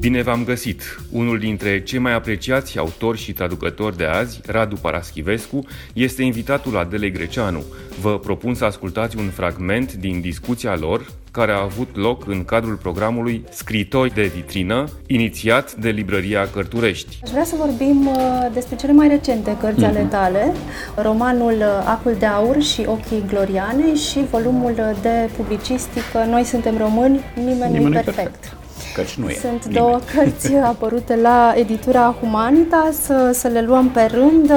Bine 0.00 0.22
v-am 0.22 0.44
găsit! 0.44 0.82
Unul 1.12 1.38
dintre 1.38 1.82
cei 1.82 1.98
mai 1.98 2.14
apreciați 2.14 2.78
autori 2.78 3.18
și 3.18 3.32
traducători 3.32 3.96
de 3.96 4.04
azi, 4.04 4.40
Radu 4.46 4.76
Paraschivescu, 4.76 5.64
este 5.92 6.22
invitatul 6.22 6.76
Adelei 6.76 7.10
Greceanu. 7.10 7.62
Vă 8.00 8.18
propun 8.18 8.54
să 8.54 8.64
ascultați 8.64 9.16
un 9.16 9.28
fragment 9.28 9.92
din 9.92 10.20
discuția 10.20 10.76
lor, 10.76 11.06
care 11.30 11.52
a 11.52 11.62
avut 11.62 11.96
loc 11.96 12.26
în 12.26 12.44
cadrul 12.44 12.74
programului 12.74 13.44
Scritori 13.50 14.14
de 14.14 14.22
vitrină, 14.34 14.84
inițiat 15.06 15.74
de 15.74 15.88
Librăria 15.88 16.48
Cărturești. 16.52 17.18
Aș 17.22 17.30
vrea 17.30 17.44
să 17.44 17.54
vorbim 17.58 18.06
uh, 18.06 18.46
despre 18.52 18.76
cele 18.76 18.92
mai 18.92 19.08
recente 19.08 19.56
cărți 19.60 19.84
ale 19.84 20.00
mhm. 20.00 20.10
tale, 20.10 20.52
romanul 20.96 21.54
uh, 21.58 21.84
Acul 21.86 22.16
de 22.18 22.26
Aur 22.26 22.62
și 22.62 22.84
Ochii 22.86 23.24
Gloriane 23.28 23.94
și 23.94 24.18
volumul 24.30 24.74
de 25.02 25.30
publicistică 25.36 26.24
Noi 26.28 26.44
suntem 26.44 26.78
români, 26.78 27.20
nimeni, 27.36 27.72
nimeni 27.72 27.84
nu 27.84 27.90
perfect. 27.90 28.14
perfect 28.14 28.57
căci 28.98 29.14
nu 29.14 29.28
e. 29.28 29.38
Sunt 29.40 29.66
nimeni. 29.66 29.74
două 29.74 29.98
cărți 30.14 30.54
apărute 30.72 31.16
la 31.16 31.52
editura 31.56 32.16
Humanitas, 32.20 32.96
să, 33.02 33.30
să 33.32 33.48
le 33.48 33.62
luăm 33.62 33.88
pe 33.88 34.08
rând. 34.12 34.52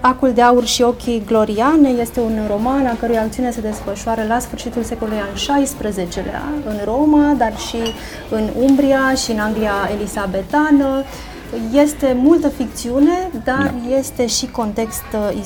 Acul 0.00 0.32
de 0.32 0.42
aur 0.42 0.64
și 0.64 0.82
ochii 0.82 1.22
gloriane 1.26 1.88
este 1.88 2.20
un 2.20 2.38
roman 2.48 2.86
a 2.86 2.96
cărui 3.00 3.18
acțiune 3.18 3.50
se 3.50 3.60
desfășoară 3.60 4.24
la 4.28 4.38
sfârșitul 4.38 4.82
secolului 4.82 5.20
al 5.48 5.62
XVI-lea 5.62 6.42
în 6.66 6.78
Roma, 6.84 7.34
dar 7.38 7.58
și 7.58 7.76
în 8.30 8.48
Umbria 8.60 9.14
și 9.24 9.30
în 9.30 9.38
Anglia 9.38 9.90
elisabetană. 9.98 11.02
Este 11.72 12.16
multă 12.22 12.48
ficțiune, 12.48 13.30
dar 13.44 13.74
da. 13.88 13.96
este 13.96 14.26
și 14.26 14.46
context 14.46 15.04
uh, 15.12 15.38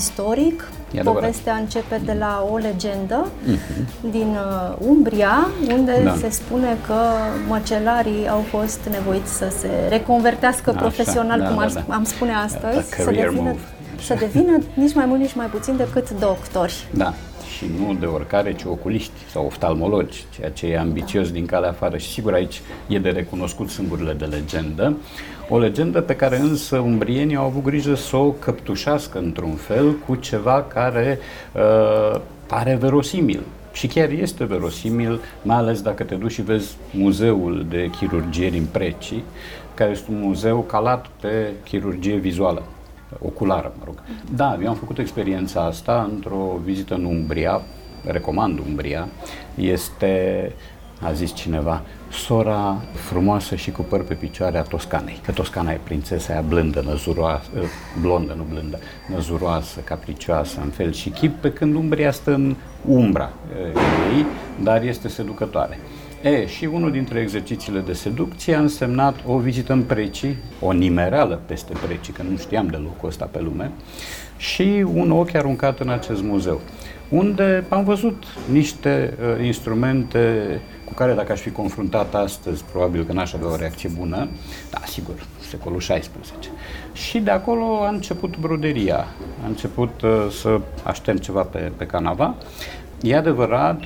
istoric. 0.93 1.21
Povestea 1.21 1.55
începe 1.55 2.01
de 2.05 2.17
la 2.19 2.47
o 2.53 2.57
legendă 2.57 3.27
uh-huh. 3.27 4.11
din 4.11 4.29
uh, 4.29 4.77
Umbria, 4.89 5.49
unde 5.77 6.01
da. 6.05 6.15
se 6.15 6.31
spune 6.31 6.77
că 6.87 7.01
măcelarii 7.49 8.29
au 8.29 8.45
fost 8.49 8.81
nevoiți 8.91 9.33
să 9.33 9.53
se 9.59 9.69
reconvertească 9.89 10.71
Așa, 10.71 10.79
profesional, 10.79 11.41
da, 11.41 11.49
cum 11.49 11.57
da, 11.59 11.81
da. 11.87 11.95
am 11.95 12.05
spune 12.05 12.33
astăzi, 12.33 12.89
să 12.95 13.11
devină, 13.11 13.55
să 14.03 14.15
devină 14.19 14.59
nici 14.75 14.95
mai 14.95 15.05
mult, 15.07 15.21
nici 15.21 15.35
mai 15.35 15.47
puțin 15.47 15.77
decât 15.77 16.11
doctori. 16.11 16.89
Da 16.91 17.15
și 17.61 17.71
nu 17.79 17.95
de 17.95 18.07
oricare, 18.07 18.55
ci 18.55 18.65
oculiști 18.65 19.13
sau 19.31 19.45
oftalmologi, 19.45 20.25
ceea 20.35 20.51
ce 20.51 20.67
e 20.67 20.79
ambițios 20.79 21.27
da. 21.27 21.33
din 21.33 21.47
calea 21.47 21.69
afară. 21.69 21.97
Și 21.97 22.09
sigur 22.09 22.33
aici 22.33 22.61
e 22.87 22.99
de 22.99 23.11
recunoscut 23.11 23.69
sâmburile 23.69 24.13
de 24.13 24.25
legendă. 24.25 24.97
O 25.49 25.59
legendă 25.59 26.01
pe 26.01 26.17
care 26.17 26.39
însă 26.39 26.79
umbrienii 26.79 27.37
au 27.37 27.45
avut 27.45 27.63
grijă 27.63 27.95
să 27.95 28.17
o 28.17 28.31
căptușească 28.31 29.19
într-un 29.19 29.55
fel 29.55 29.93
cu 30.07 30.15
ceva 30.15 30.63
care 30.63 31.19
uh, 31.53 32.21
pare 32.47 32.77
verosimil. 32.81 33.41
Și 33.73 33.87
chiar 33.87 34.11
este 34.11 34.45
verosimil, 34.45 35.21
mai 35.43 35.57
ales 35.57 35.83
dacă 35.83 36.03
te 36.03 36.15
duci 36.15 36.33
și 36.33 36.43
vezi 36.43 36.77
muzeul 36.91 37.67
de 37.69 37.91
chirurgie 37.99 38.51
din 38.51 38.67
Preci, 38.73 39.15
care 39.75 39.91
este 39.91 40.11
un 40.11 40.21
muzeu 40.21 40.61
calat 40.61 41.07
pe 41.21 41.53
chirurgie 41.65 42.17
vizuală 42.17 42.63
oculară, 43.19 43.73
mă 43.79 43.83
rog. 43.85 44.03
Da, 44.35 44.59
eu 44.63 44.69
am 44.69 44.75
făcut 44.75 44.99
experiența 44.99 45.65
asta 45.65 46.09
într-o 46.13 46.61
vizită 46.65 46.95
în 46.95 47.05
Umbria, 47.05 47.61
recomand 48.05 48.59
Umbria, 48.59 49.09
este 49.55 50.53
a 51.03 51.13
zis 51.13 51.35
cineva, 51.35 51.83
sora 52.13 52.83
frumoasă 52.95 53.55
și 53.55 53.71
cu 53.71 53.83
păr 53.83 54.05
pe 54.05 54.15
picioare 54.15 54.59
a 54.59 54.63
Toscanei. 54.63 55.21
Că 55.25 55.33
Toscana 55.33 55.73
e 55.73 55.81
prințesa 55.83 56.33
aia 56.33 56.43
blândă, 56.49 56.83
năzuroasă, 56.87 57.49
ă, 57.57 57.63
blondă, 58.01 58.35
nu 58.37 58.47
blândă, 58.51 58.79
năzuroasă, 59.09 59.81
capricioasă, 59.81 60.61
în 60.63 60.71
fel 60.71 60.93
și 60.93 61.11
chip, 61.11 61.41
pe 61.41 61.53
când 61.53 61.75
Umbria 61.75 62.11
stă 62.11 62.35
în 62.35 62.57
umbra 62.87 63.31
ă, 63.65 63.67
ei, 64.17 64.27
dar 64.63 64.83
este 64.83 65.09
seducătoare. 65.09 65.79
E, 66.23 66.47
și 66.47 66.65
unul 66.65 66.91
dintre 66.91 67.21
exercițiile 67.21 67.81
de 67.81 67.93
seducție 67.93 68.55
a 68.55 68.61
însemnat 68.61 69.15
o 69.27 69.39
vizită 69.39 69.73
în 69.73 69.83
Preci, 69.83 70.35
o 70.61 70.73
nimereală 70.73 71.41
peste 71.47 71.73
Preci, 71.87 72.13
că 72.13 72.23
nu 72.31 72.37
știam 72.37 72.67
de 72.67 72.77
locul 72.77 73.09
ăsta 73.09 73.25
pe 73.25 73.41
lume, 73.41 73.71
și 74.37 74.85
un 74.95 75.11
ochi 75.11 75.35
aruncat 75.35 75.79
în 75.79 75.89
acest 75.89 76.23
muzeu, 76.23 76.61
unde 77.09 77.65
am 77.69 77.85
văzut 77.85 78.25
niște 78.51 79.17
uh, 79.21 79.45
instrumente 79.45 80.61
cu 80.85 80.95
care 80.95 81.13
dacă 81.13 81.33
aș 81.33 81.41
fi 81.41 81.51
confruntat 81.51 82.15
astăzi, 82.15 82.65
probabil 82.71 83.05
că 83.05 83.13
n-aș 83.13 83.33
avea 83.33 83.49
o 83.49 83.57
reacție 83.57 83.91
bună, 83.99 84.29
da, 84.71 84.79
sigur, 84.87 85.15
secolul 85.49 85.79
XVI. 85.79 86.11
Și 86.93 87.19
de 87.19 87.31
acolo 87.31 87.83
a 87.83 87.89
început 87.89 88.37
broderia, 88.37 89.07
a 89.45 89.47
început 89.47 90.03
uh, 90.03 90.11
să 90.41 90.61
aștept 90.83 91.21
ceva 91.21 91.43
pe, 91.43 91.73
pe 91.77 91.87
canava. 91.87 92.35
E 93.03 93.17
adevărat, 93.17 93.81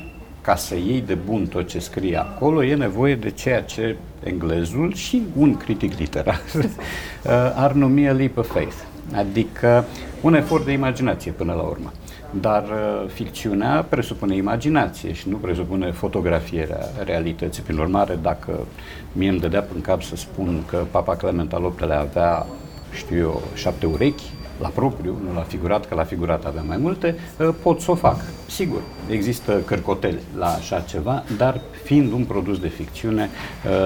ca 0.45 0.57
să 0.57 0.75
iei 0.75 1.03
de 1.07 1.15
bun 1.15 1.47
tot 1.47 1.69
ce 1.69 1.79
scrie 1.79 2.17
acolo, 2.17 2.65
e 2.65 2.75
nevoie 2.75 3.15
de 3.15 3.31
ceea 3.31 3.63
ce 3.63 3.97
englezul 4.23 4.95
și 4.95 5.23
un 5.37 5.57
critic 5.57 5.99
literar 5.99 6.41
uh, 6.55 7.31
ar 7.55 7.73
numi 7.73 8.09
a 8.09 8.13
leap 8.13 8.37
of 8.37 8.51
faith, 8.51 8.77
adică 9.15 9.85
un 10.21 10.35
efort 10.35 10.65
de 10.65 10.73
imaginație 10.73 11.31
până 11.31 11.53
la 11.53 11.63
urmă. 11.63 11.93
Dar 12.41 12.63
uh, 12.63 13.11
ficțiunea 13.13 13.87
presupune 13.89 14.37
imaginație 14.37 15.13
și 15.13 15.29
nu 15.29 15.37
presupune 15.37 15.91
fotografierea 15.91 16.89
realității. 17.05 17.63
Prin 17.63 17.79
urmare, 17.79 18.19
dacă 18.23 18.67
mie 19.13 19.29
îmi 19.29 19.41
dădea 19.41 19.67
în 19.75 19.81
cap 19.81 20.03
să 20.03 20.17
spun 20.17 20.63
că 20.69 20.85
Papa 20.91 21.17
Clement 21.17 21.53
al 21.53 21.73
VIII-lea 21.77 22.01
avea, 22.01 22.47
știu 22.93 23.17
eu, 23.17 23.43
șapte 23.55 23.87
urechi, 23.87 24.25
la 24.65 24.71
propriu, 24.71 25.17
nu 25.27 25.35
la 25.35 25.41
figurat, 25.41 25.89
că 25.89 25.95
la 25.95 26.05
figurat 26.05 26.45
avem 26.45 26.65
mai 26.67 26.77
multe, 26.77 27.17
ă, 27.41 27.55
pot 27.63 27.81
să 27.81 27.91
o 27.91 27.95
fac. 27.95 28.17
Sigur, 28.47 28.81
există 29.09 29.53
cărcoteli 29.65 30.19
la 30.39 30.47
așa 30.47 30.81
ceva, 30.81 31.23
dar 31.37 31.61
fiind 31.83 32.13
un 32.13 32.25
produs 32.25 32.59
de 32.59 32.69
ficțiune, 32.69 33.29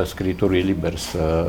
ă, 0.01 0.05
scriitorul 0.05 0.57
e 0.57 0.61
liber 0.61 0.97
să 0.97 1.47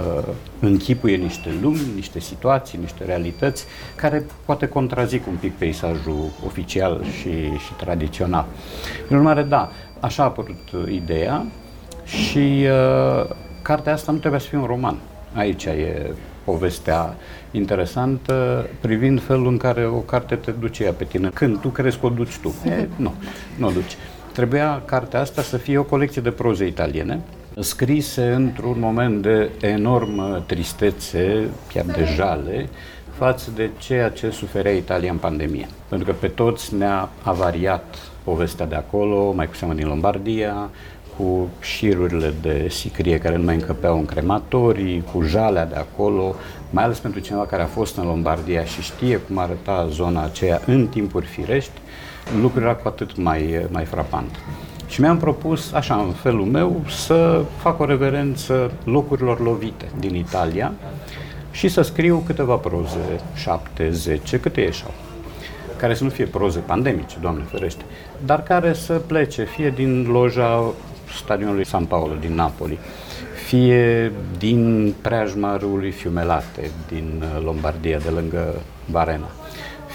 închipuie 0.59 1.15
niște 1.15 1.49
lumi, 1.61 1.79
niște 1.95 2.19
situații, 2.19 2.79
niște 2.81 3.05
realități 3.05 3.65
care 3.95 4.25
poate 4.45 4.67
contrazic 4.67 5.27
un 5.27 5.35
pic 5.39 5.53
peisajul 5.53 6.29
oficial 6.45 7.03
și, 7.03 7.57
și 7.57 7.73
tradițional. 7.77 8.45
În 9.09 9.17
urmare, 9.17 9.43
da, 9.43 9.71
așa 9.99 10.23
a 10.23 10.25
apărut 10.25 10.69
ideea 10.91 11.45
și 12.05 12.65
uh, 12.65 13.29
cartea 13.61 13.93
asta 13.93 14.11
nu 14.11 14.17
trebuie 14.17 14.39
să 14.39 14.47
fie 14.47 14.57
un 14.57 14.65
roman. 14.65 14.97
Aici 15.33 15.65
e 15.65 16.13
povestea 16.49 17.15
interesantă 17.51 18.67
privind 18.79 19.21
felul 19.21 19.47
în 19.47 19.57
care 19.57 19.85
o 19.85 19.99
carte 19.99 20.35
te 20.35 20.51
duce 20.51 20.83
ea 20.83 20.91
pe 20.91 21.03
tine. 21.03 21.29
Când 21.33 21.59
tu 21.59 21.67
crezi 21.67 21.99
că 21.99 22.05
o 22.05 22.09
duci 22.09 22.37
tu. 22.37 22.53
E, 22.65 22.87
nu, 22.95 23.13
nu 23.57 23.67
o 23.67 23.71
duci. 23.71 23.97
Trebuia 24.33 24.81
cartea 24.85 25.19
asta 25.19 25.41
să 25.41 25.57
fie 25.57 25.77
o 25.77 25.83
colecție 25.83 26.21
de 26.21 26.31
proze 26.31 26.65
italiene, 26.65 27.19
scrise 27.59 28.31
într-un 28.31 28.77
moment 28.79 29.21
de 29.21 29.49
enormă 29.61 30.43
tristețe, 30.45 31.49
chiar 31.73 31.85
de 31.85 32.05
jale, 32.15 32.69
față 33.17 33.51
de 33.55 33.69
ceea 33.77 34.09
ce 34.09 34.29
suferea 34.29 34.71
Italia 34.71 35.11
în 35.11 35.17
pandemie. 35.17 35.67
Pentru 35.89 36.07
că 36.07 36.17
pe 36.19 36.27
toți 36.27 36.75
ne-a 36.75 37.09
avariat 37.23 37.97
povestea 38.23 38.65
de 38.65 38.75
acolo, 38.75 39.31
mai 39.31 39.47
cu 39.47 39.55
seamă 39.55 39.73
din 39.73 39.87
Lombardia, 39.87 40.69
cu 41.19 41.49
șirurile 41.61 42.33
de 42.41 42.67
sicrie 42.69 43.17
care 43.17 43.37
nu 43.37 43.43
mai 43.43 43.55
încăpeau 43.55 43.97
în 43.97 44.05
crematorii, 44.05 45.03
cu 45.13 45.21
jalea 45.21 45.65
de 45.65 45.75
acolo, 45.75 46.35
mai 46.69 46.83
ales 46.83 46.97
pentru 46.97 47.19
cineva 47.19 47.45
care 47.45 47.61
a 47.61 47.65
fost 47.65 47.97
în 47.97 48.05
Lombardia 48.05 48.63
și 48.63 48.81
știe 48.81 49.17
cum 49.17 49.37
arăta 49.37 49.87
zona 49.91 50.23
aceea 50.23 50.61
în 50.65 50.87
timpuri 50.87 51.25
firești, 51.25 51.71
lucrul 52.41 52.63
era 52.63 52.75
cu 52.75 52.87
atât 52.87 53.17
mai, 53.17 53.67
mai 53.71 53.85
frapant. 53.85 54.39
Și 54.87 55.01
mi-am 55.01 55.17
propus, 55.17 55.73
așa, 55.73 55.95
în 55.95 56.11
felul 56.11 56.45
meu, 56.45 56.81
să 56.87 57.41
fac 57.57 57.79
o 57.79 57.85
reverență 57.85 58.71
locurilor 58.83 59.39
lovite 59.39 59.91
din 59.99 60.15
Italia 60.15 60.73
și 61.51 61.67
să 61.67 61.81
scriu 61.81 62.23
câteva 62.25 62.55
proze, 62.55 63.19
șapte, 63.35 63.91
zece, 63.91 64.39
câte 64.39 64.61
ieșau 64.61 64.93
care 65.79 65.93
să 65.93 66.03
nu 66.03 66.09
fie 66.09 66.25
proze 66.25 66.59
pandemice, 66.59 67.17
Doamne 67.21 67.43
ferește, 67.51 67.83
dar 68.25 68.43
care 68.43 68.73
să 68.73 68.93
plece 68.93 69.43
fie 69.43 69.69
din 69.69 70.07
loja 70.11 70.73
stadionului 71.15 71.65
San 71.65 71.85
Paolo 71.85 72.13
din 72.19 72.33
Napoli, 72.33 72.79
fie 73.45 74.11
din 74.37 74.93
preajma 75.01 75.57
râului 75.57 75.91
Fiumelate, 75.91 76.71
din 76.87 77.23
uh, 77.23 77.43
Lombardia, 77.43 77.97
de 77.97 78.09
lângă 78.09 78.61
Varena, 78.85 79.29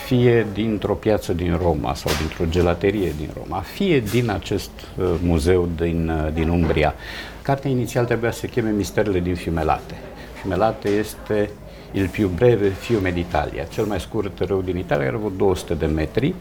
fie 0.04 0.46
dintr-o 0.52 0.94
piață 0.94 1.32
din 1.32 1.58
Roma 1.62 1.94
sau 1.94 2.12
dintr-o 2.18 2.44
gelaterie 2.50 3.12
din 3.16 3.28
Roma, 3.42 3.60
fie 3.60 4.00
din 4.00 4.30
acest 4.30 4.70
uh, 4.96 5.04
muzeu 5.22 5.68
din, 5.76 6.08
uh, 6.08 6.32
din 6.32 6.48
Umbria. 6.48 6.94
Cartea 7.42 7.70
inițial 7.70 8.04
trebuia 8.04 8.30
să 8.30 8.38
se 8.38 8.48
cheme 8.48 8.70
Misterele 8.70 9.20
din 9.20 9.34
Fiumelate. 9.34 9.94
Fiumelate 10.40 10.88
este 10.88 11.50
il 11.94 12.08
più 12.08 12.28
breve 12.28 12.68
fiume 12.68 13.10
d'Italia, 13.10 13.64
cel 13.64 13.84
mai 13.84 14.00
scurt 14.00 14.38
râu 14.38 14.62
din 14.62 14.76
Italia, 14.76 15.06
are 15.06 15.16
vreo 15.16 15.30
200 15.30 15.74
de 15.74 15.86
metri 15.86 16.34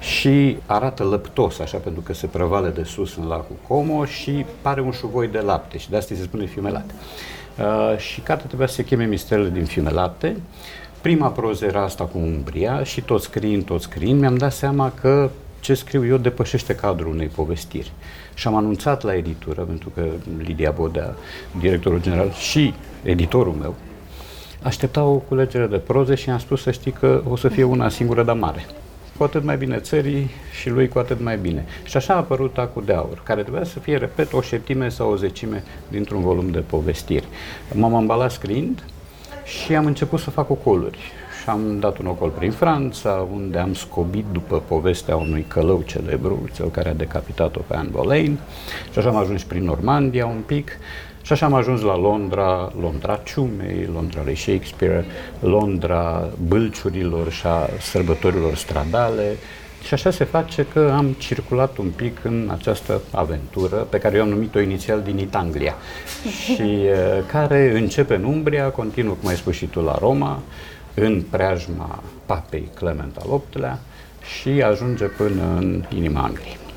și 0.00 0.56
arată 0.66 1.04
lăptos, 1.04 1.58
așa, 1.58 1.78
pentru 1.78 2.00
că 2.00 2.14
se 2.14 2.26
prăvale 2.26 2.68
de 2.68 2.82
sus 2.82 3.16
în 3.16 3.26
lacul 3.26 3.56
Como 3.68 4.04
și 4.04 4.44
pare 4.62 4.80
un 4.80 4.90
șuvoi 4.90 5.28
de 5.28 5.38
lapte 5.38 5.78
și 5.78 5.90
de 5.90 5.96
asta 5.96 6.14
se 6.14 6.22
spune 6.22 6.44
fiumelate. 6.44 6.94
uh, 7.58 7.98
și 7.98 8.20
cartea 8.20 8.46
trebuia 8.46 8.66
să 8.66 8.74
se 8.74 8.84
cheme 8.84 9.04
Misterele 9.04 9.48
din 9.48 9.64
Fiumelate. 9.64 10.36
Prima 11.00 11.28
proză 11.28 11.64
era 11.64 11.82
asta 11.82 12.04
cu 12.04 12.18
Umbria 12.18 12.82
și 12.82 13.00
tot 13.00 13.22
scriind, 13.22 13.64
tot 13.64 13.80
scriind, 13.80 14.20
mi-am 14.20 14.36
dat 14.36 14.52
seama 14.52 14.92
că 15.00 15.30
ce 15.60 15.74
scriu 15.74 16.06
eu 16.06 16.16
depășește 16.16 16.74
cadrul 16.74 17.12
unei 17.12 17.26
povestiri. 17.26 17.92
Și 18.34 18.46
am 18.46 18.56
anunțat 18.56 19.02
la 19.02 19.14
editură, 19.14 19.62
pentru 19.62 19.92
că 19.94 20.04
Lidia 20.38 20.70
Bodea, 20.70 21.14
directorul 21.60 22.00
general 22.00 22.32
și 22.32 22.74
editorul 23.02 23.52
meu, 23.52 23.74
așteptau 24.62 25.12
o 25.12 25.16
culegere 25.16 25.66
de 25.66 25.76
proze 25.76 26.14
și 26.14 26.30
am 26.30 26.38
spus 26.38 26.62
să 26.62 26.70
știi 26.70 26.92
că 26.92 27.22
o 27.28 27.36
să 27.36 27.48
fie 27.48 27.64
una 27.64 27.88
singură, 27.88 28.22
dar 28.22 28.36
mare. 28.36 28.66
Cu 29.18 29.24
atât 29.24 29.44
mai 29.44 29.56
bine 29.56 29.78
țării 29.78 30.30
și 30.60 30.70
lui 30.70 30.88
cu 30.88 30.98
atât 30.98 31.20
mai 31.20 31.36
bine. 31.36 31.64
Și 31.84 31.96
așa 31.96 32.14
a 32.14 32.16
apărut 32.16 32.58
Acul 32.58 32.82
de 32.84 32.92
Aur, 32.92 33.20
care 33.24 33.42
trebuia 33.42 33.64
să 33.64 33.78
fie, 33.78 33.96
repet, 33.96 34.32
o 34.32 34.40
șeptime 34.40 34.88
sau 34.88 35.10
o 35.10 35.16
zecime 35.16 35.62
dintr-un 35.88 36.20
volum 36.20 36.50
de 36.50 36.58
povestiri. 36.58 37.24
M-am 37.74 37.94
ambalat 37.94 38.30
scriind 38.30 38.84
și 39.44 39.74
am 39.74 39.86
început 39.86 40.20
să 40.20 40.30
fac 40.30 40.50
ocoluri. 40.50 40.98
Și 41.42 41.48
am 41.48 41.78
dat 41.78 41.98
un 41.98 42.06
ocol 42.06 42.28
prin 42.28 42.50
Franța, 42.50 43.26
unde 43.32 43.58
am 43.58 43.74
scobit 43.74 44.24
după 44.32 44.62
povestea 44.68 45.16
unui 45.16 45.44
călău 45.48 45.82
celebru, 45.86 46.48
cel 46.54 46.70
care 46.70 46.88
a 46.88 46.94
decapitat-o 46.94 47.60
pe 47.66 47.74
Anne 47.74 47.90
Boleyn. 47.92 48.38
Și 48.92 48.98
așa 48.98 49.08
am 49.08 49.16
ajuns 49.16 49.42
prin 49.44 49.64
Normandia 49.64 50.26
un 50.26 50.42
pic. 50.46 50.78
Și 51.28 51.34
așa 51.34 51.46
am 51.46 51.54
ajuns 51.54 51.80
la 51.80 51.96
Londra, 51.96 52.72
Londra 52.80 53.20
ciumei, 53.24 53.88
Londra 53.92 54.20
lui 54.24 54.36
Shakespeare, 54.36 55.04
Londra 55.40 56.28
bâlciurilor 56.46 57.30
și 57.30 57.46
a 57.46 57.68
sărbătorilor 57.80 58.54
stradale. 58.54 59.36
Și 59.86 59.94
așa 59.94 60.10
se 60.10 60.24
face 60.24 60.66
că 60.72 60.92
am 60.96 61.06
circulat 61.18 61.76
un 61.76 61.90
pic 61.96 62.24
în 62.24 62.50
această 62.52 63.00
aventură 63.10 63.76
pe 63.76 63.98
care 63.98 64.16
eu 64.16 64.22
am 64.22 64.28
numit-o 64.28 64.60
inițial 64.60 65.02
din 65.02 65.18
Itanglia 65.18 65.74
și 66.44 66.62
uh, 66.62 67.24
care 67.26 67.78
începe 67.78 68.14
în 68.14 68.24
Umbria, 68.24 68.70
continuă, 68.70 69.14
cum 69.20 69.28
ai 69.28 69.36
spus 69.36 69.54
și 69.54 69.66
tu, 69.66 69.80
la 69.80 69.96
Roma, 69.98 70.42
în 70.94 71.22
preajma 71.30 72.02
papei 72.26 72.68
Clement 72.74 73.16
al 73.16 73.26
VIII-lea 73.28 73.78
și 74.40 74.62
ajunge 74.62 75.04
până 75.04 75.42
în 75.56 75.84
inima 75.94 76.20
Angliei. 76.20 76.67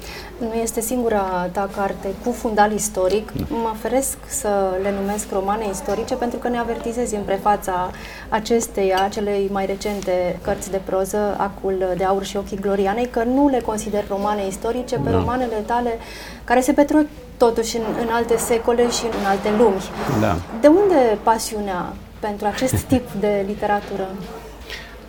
Nu 0.49 0.53
este 0.53 0.81
singura 0.81 1.49
ta 1.51 1.69
carte 1.75 2.07
cu 2.23 2.31
fundal 2.31 2.71
istoric. 2.71 3.31
Nu. 3.31 3.57
Mă 3.57 3.73
feresc 3.79 4.17
să 4.27 4.49
le 4.81 4.93
numesc 4.99 5.31
romane 5.31 5.65
istorice 5.71 6.15
pentru 6.15 6.39
că 6.39 6.47
ne 6.47 6.57
avertizezi 6.57 7.15
în 7.15 7.21
prefața 7.21 7.91
acesteia, 8.29 9.07
celei 9.11 9.49
mai 9.51 9.65
recente 9.65 10.39
cărți 10.41 10.71
de 10.71 10.81
proză, 10.83 11.35
Acul 11.37 11.93
de 11.97 12.03
aur 12.03 12.23
și 12.23 12.37
ochii 12.37 12.59
Glorianei, 12.59 13.07
că 13.07 13.23
nu 13.23 13.47
le 13.47 13.59
consider 13.59 14.03
romane 14.07 14.47
istorice, 14.47 14.95
pe 14.95 15.09
romanele 15.09 15.55
tale 15.65 15.97
care 16.43 16.61
se 16.61 16.73
petrec 16.73 17.05
totuși 17.37 17.77
în, 17.77 17.83
în 18.01 18.07
alte 18.11 18.37
secole 18.37 18.89
și 18.89 19.05
în 19.05 19.25
alte 19.25 19.49
lumi. 19.57 19.81
Da. 20.19 20.35
De 20.61 20.67
unde 20.67 21.17
pasiunea 21.23 21.93
pentru 22.19 22.45
acest 22.45 22.75
tip 22.75 23.11
de 23.19 23.43
literatură? 23.47 24.07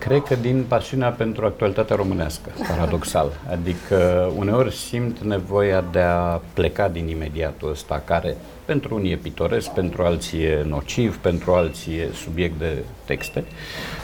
Cred 0.05 0.23
că 0.23 0.35
din 0.35 0.65
pasiunea 0.69 1.11
pentru 1.11 1.45
actualitatea 1.45 1.97
românească, 1.97 2.51
paradoxal. 2.69 3.31
Adică 3.51 4.31
uneori 4.37 4.75
simt 4.75 5.19
nevoia 5.19 5.85
de 5.93 5.99
a 5.99 6.41
pleca 6.55 6.89
din 6.89 7.09
imediatul 7.09 7.71
ăsta, 7.71 8.03
care 8.05 8.37
pentru 8.65 8.95
unii 8.95 9.13
e 9.13 9.17
pitoresc, 9.17 9.71
pentru 9.71 10.03
alții 10.03 10.43
e 10.43 10.63
nociv, 10.67 11.17
pentru 11.17 11.53
alții 11.53 11.95
e 11.95 12.09
subiect 12.25 12.59
de 12.59 12.77
texte 13.05 13.45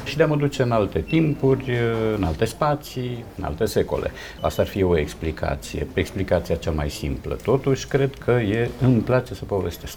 și 0.04 0.16
de 0.16 0.22
a 0.22 0.26
mă 0.26 0.36
duce 0.36 0.62
în 0.62 0.70
alte 0.70 1.00
timpuri, 1.00 1.72
în 2.16 2.22
alte 2.24 2.44
spații, 2.44 3.24
în 3.38 3.44
alte 3.44 3.64
secole. 3.64 4.10
Asta 4.40 4.62
ar 4.62 4.68
fi 4.68 4.82
o 4.82 4.98
explicație, 4.98 5.86
explicația 5.94 6.54
cea 6.54 6.70
mai 6.70 6.90
simplă. 6.90 7.34
Totuși, 7.42 7.86
cred 7.86 8.14
că 8.24 8.30
e, 8.30 8.70
îmi 8.80 9.00
place 9.00 9.34
să 9.34 9.44
povestesc. 9.44 9.96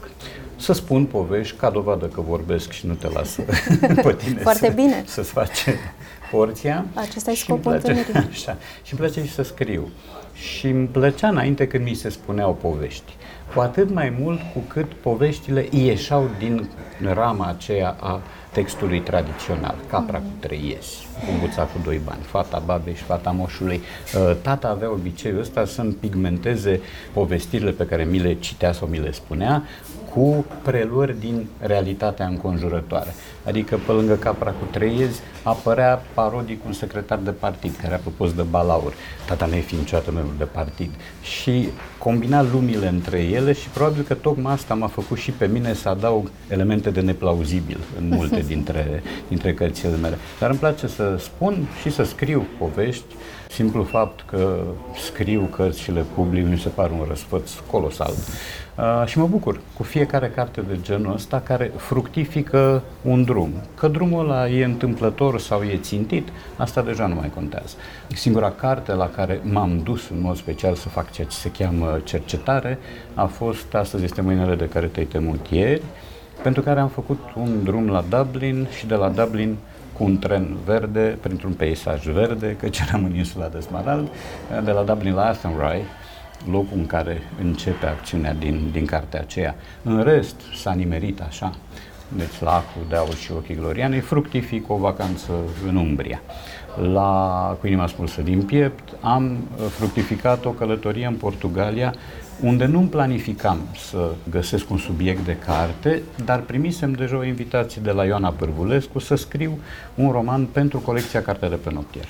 Să 0.55 0.73
spun 0.73 1.05
povești 1.05 1.55
ca 1.57 1.69
dovadă 1.69 2.05
că 2.05 2.21
vorbesc 2.21 2.71
și 2.71 2.85
nu 2.87 2.93
te 2.93 3.07
las 3.07 3.35
pe 4.03 4.13
tine 4.23 4.39
Foarte 4.41 4.65
să, 4.67 4.71
bine. 4.75 5.03
să-ți 5.05 5.31
faci 5.31 5.65
porția. 6.31 6.85
Acesta 6.93 7.31
e 7.31 7.33
Și 7.33 7.49
îmi 7.51 7.59
scopul 7.59 7.79
place- 7.79 7.99
întâlnirii. 7.99 8.29
Așa. 8.33 8.57
Și 8.83 8.93
îmi 8.93 8.99
place 9.01 9.23
și 9.25 9.31
să 9.33 9.43
scriu. 9.43 9.89
Și 10.41 10.67
îmi 10.67 10.87
plăcea 10.87 11.27
înainte 11.27 11.67
când 11.67 11.83
mi 11.83 11.93
se 11.93 12.09
spuneau 12.09 12.53
povești. 12.53 13.15
Cu 13.53 13.59
atât 13.59 13.93
mai 13.93 14.15
mult 14.19 14.39
cu 14.53 14.59
cât 14.67 14.93
poveștile 14.93 15.67
ieșeau 15.71 16.29
din 16.37 16.69
rama 17.13 17.45
aceea 17.45 17.95
a 17.99 18.21
textului 18.51 18.99
tradițional. 18.99 19.75
Capra 19.89 20.17
cu 20.17 20.31
trei 20.39 20.61
iesi, 20.67 21.07
Cumbuța 21.25 21.63
cu 21.63 21.79
doi 21.83 22.01
bani, 22.05 22.21
fata 22.21 22.61
babei 22.65 22.95
și 22.95 23.03
fata 23.03 23.31
moșului. 23.31 23.81
Uh, 24.15 24.35
Tata 24.41 24.67
avea 24.67 24.91
obiceiul 24.91 25.39
ăsta 25.39 25.65
să-mi 25.65 25.93
pigmenteze 25.93 26.81
povestirile 27.13 27.71
pe 27.71 27.85
care 27.85 28.03
mi 28.03 28.19
le 28.19 28.33
citea 28.33 28.71
sau 28.71 28.87
mi 28.87 28.99
le 28.99 29.11
spunea 29.11 29.63
cu 30.13 30.45
preluări 30.63 31.19
din 31.19 31.47
realitatea 31.59 32.25
înconjurătoare. 32.25 33.13
Adică 33.45 33.79
pe 33.85 33.91
lângă 33.91 34.15
capra 34.15 34.51
cu 34.51 34.65
trei 34.71 34.97
iezi 34.97 35.19
apărea 35.43 36.01
parodic 36.13 36.65
un 36.65 36.73
secretar 36.73 37.17
de 37.17 37.31
partid 37.31 37.75
care 37.81 37.93
a 37.93 37.97
propus 37.97 38.33
de 38.33 38.41
balaur. 38.41 38.93
Tata 39.27 39.45
nu 39.45 39.55
e 39.55 39.59
fi 39.59 39.75
niciodată 39.75 40.11
membru 40.11 40.33
de 40.37 40.43
partid. 40.43 40.91
Și 41.21 41.69
combina 42.03 42.41
lumile 42.41 42.87
între 42.87 43.19
ele 43.19 43.53
și 43.53 43.69
probabil 43.69 44.03
că 44.03 44.13
tocmai 44.13 44.53
asta 44.53 44.73
m-a 44.73 44.87
făcut 44.87 45.17
și 45.17 45.31
pe 45.31 45.47
mine 45.47 45.73
să 45.73 45.89
adaug 45.89 46.31
elemente 46.49 46.89
de 46.89 47.01
neplauzibil 47.01 47.77
în 47.99 48.07
multe 48.07 48.39
dintre, 48.51 49.03
dintre 49.27 49.53
cărțile 49.53 49.95
mele. 49.95 50.17
Dar 50.39 50.49
îmi 50.49 50.59
place 50.59 50.87
să 50.87 51.15
spun 51.19 51.67
și 51.81 51.91
să 51.91 52.03
scriu 52.03 52.45
povești. 52.57 53.15
Simplu 53.53 53.83
fapt 53.83 54.23
că 54.29 54.59
scriu 55.03 55.41
cărți 55.41 55.79
și 55.79 55.91
le 55.91 56.05
public 56.15 56.47
mi 56.47 56.57
se 56.57 56.69
pare 56.69 56.91
un 56.99 57.05
răsfăț 57.07 57.51
colosal. 57.71 58.11
Uh, 58.77 59.03
și 59.05 59.17
mă 59.17 59.27
bucur 59.27 59.59
cu 59.77 59.83
fiecare 59.83 60.31
carte 60.35 60.61
de 60.61 60.77
genul 60.81 61.13
ăsta 61.13 61.39
care 61.39 61.71
fructifică 61.75 62.83
un 63.01 63.23
drum. 63.23 63.53
Că 63.75 63.87
drumul 63.87 64.29
ăla 64.29 64.49
e 64.49 64.63
întâmplător 64.63 65.39
sau 65.39 65.63
e 65.63 65.77
țintit, 65.77 66.27
asta 66.57 66.81
deja 66.81 67.07
nu 67.07 67.15
mai 67.15 67.31
contează. 67.33 67.75
Singura 68.13 68.51
carte 68.51 68.93
la 68.93 69.09
care 69.09 69.39
m-am 69.43 69.81
dus 69.83 70.09
în 70.09 70.21
mod 70.21 70.35
special 70.35 70.75
să 70.75 70.89
fac 70.89 71.11
ceea 71.11 71.27
ce 71.27 71.35
se 71.35 71.51
cheamă 71.51 71.99
cercetare 72.03 72.79
a 73.13 73.25
fost 73.25 73.73
Astăzi 73.73 74.03
este 74.03 74.21
mâinele 74.21 74.55
de 74.55 74.69
care 74.69 74.85
te-ai 74.85 75.05
temut 75.05 75.47
ieri, 75.49 75.81
pentru 76.43 76.61
care 76.61 76.79
am 76.79 76.87
făcut 76.87 77.19
un 77.35 77.63
drum 77.63 77.89
la 77.89 78.03
Dublin 78.09 78.67
și 78.77 78.85
de 78.85 78.95
la 78.95 79.09
Dublin 79.09 79.57
cu 80.01 80.07
un 80.07 80.19
tren 80.19 80.57
verde, 80.65 81.17
printr-un 81.21 81.51
peisaj 81.53 82.05
verde, 82.05 82.55
căci 82.59 82.79
eram 82.79 83.03
în 83.03 83.15
insula 83.15 83.47
de 83.47 83.59
Smarald, 83.59 84.09
de 84.63 84.71
la 84.71 84.81
Dublin 84.81 85.13
la 85.13 85.25
Athenry, 85.25 85.81
locul 86.51 86.77
în 86.77 86.85
care 86.85 87.21
începe 87.41 87.85
acțiunea 87.85 88.33
din, 88.33 88.69
din 88.71 88.85
cartea 88.85 89.19
aceea. 89.19 89.55
În 89.83 90.03
rest, 90.03 90.35
s-a 90.55 90.73
nimerit 90.73 91.21
așa, 91.21 91.53
deci 92.07 92.39
lacul 92.39 92.81
de 92.89 92.95
aur 92.95 93.15
și 93.15 93.31
ochii 93.31 93.55
glorianei, 93.55 93.99
fructific 93.99 94.69
o 94.71 94.75
vacanță 94.75 95.31
în 95.67 95.75
Umbria. 95.75 96.21
La 96.93 97.57
Cu 97.59 97.67
inima 97.67 97.87
spulsă 97.87 98.21
din 98.21 98.41
piept 98.41 98.89
am 99.01 99.31
uh, 99.31 99.65
fructificat 99.69 100.45
o 100.45 100.49
călătorie 100.49 101.05
în 101.05 101.15
Portugalia 101.15 101.93
unde 102.41 102.65
nu-mi 102.65 102.87
planificam 102.87 103.57
să 103.89 104.11
găsesc 104.29 104.69
un 104.69 104.77
subiect 104.77 105.25
de 105.25 105.37
carte, 105.45 106.01
dar 106.25 106.39
primisem 106.39 106.91
deja 106.91 107.17
o 107.17 107.25
invitație 107.25 107.81
de 107.83 107.91
la 107.91 108.05
Ioana 108.05 108.29
Pârvulescu 108.29 108.99
să 108.99 109.15
scriu 109.15 109.59
un 109.95 110.11
roman 110.11 110.45
pentru 110.45 110.79
colecția 110.79 111.21
Cartea 111.21 111.49
de 111.49 111.55
pe 111.55 111.71
noptier. 111.73 112.05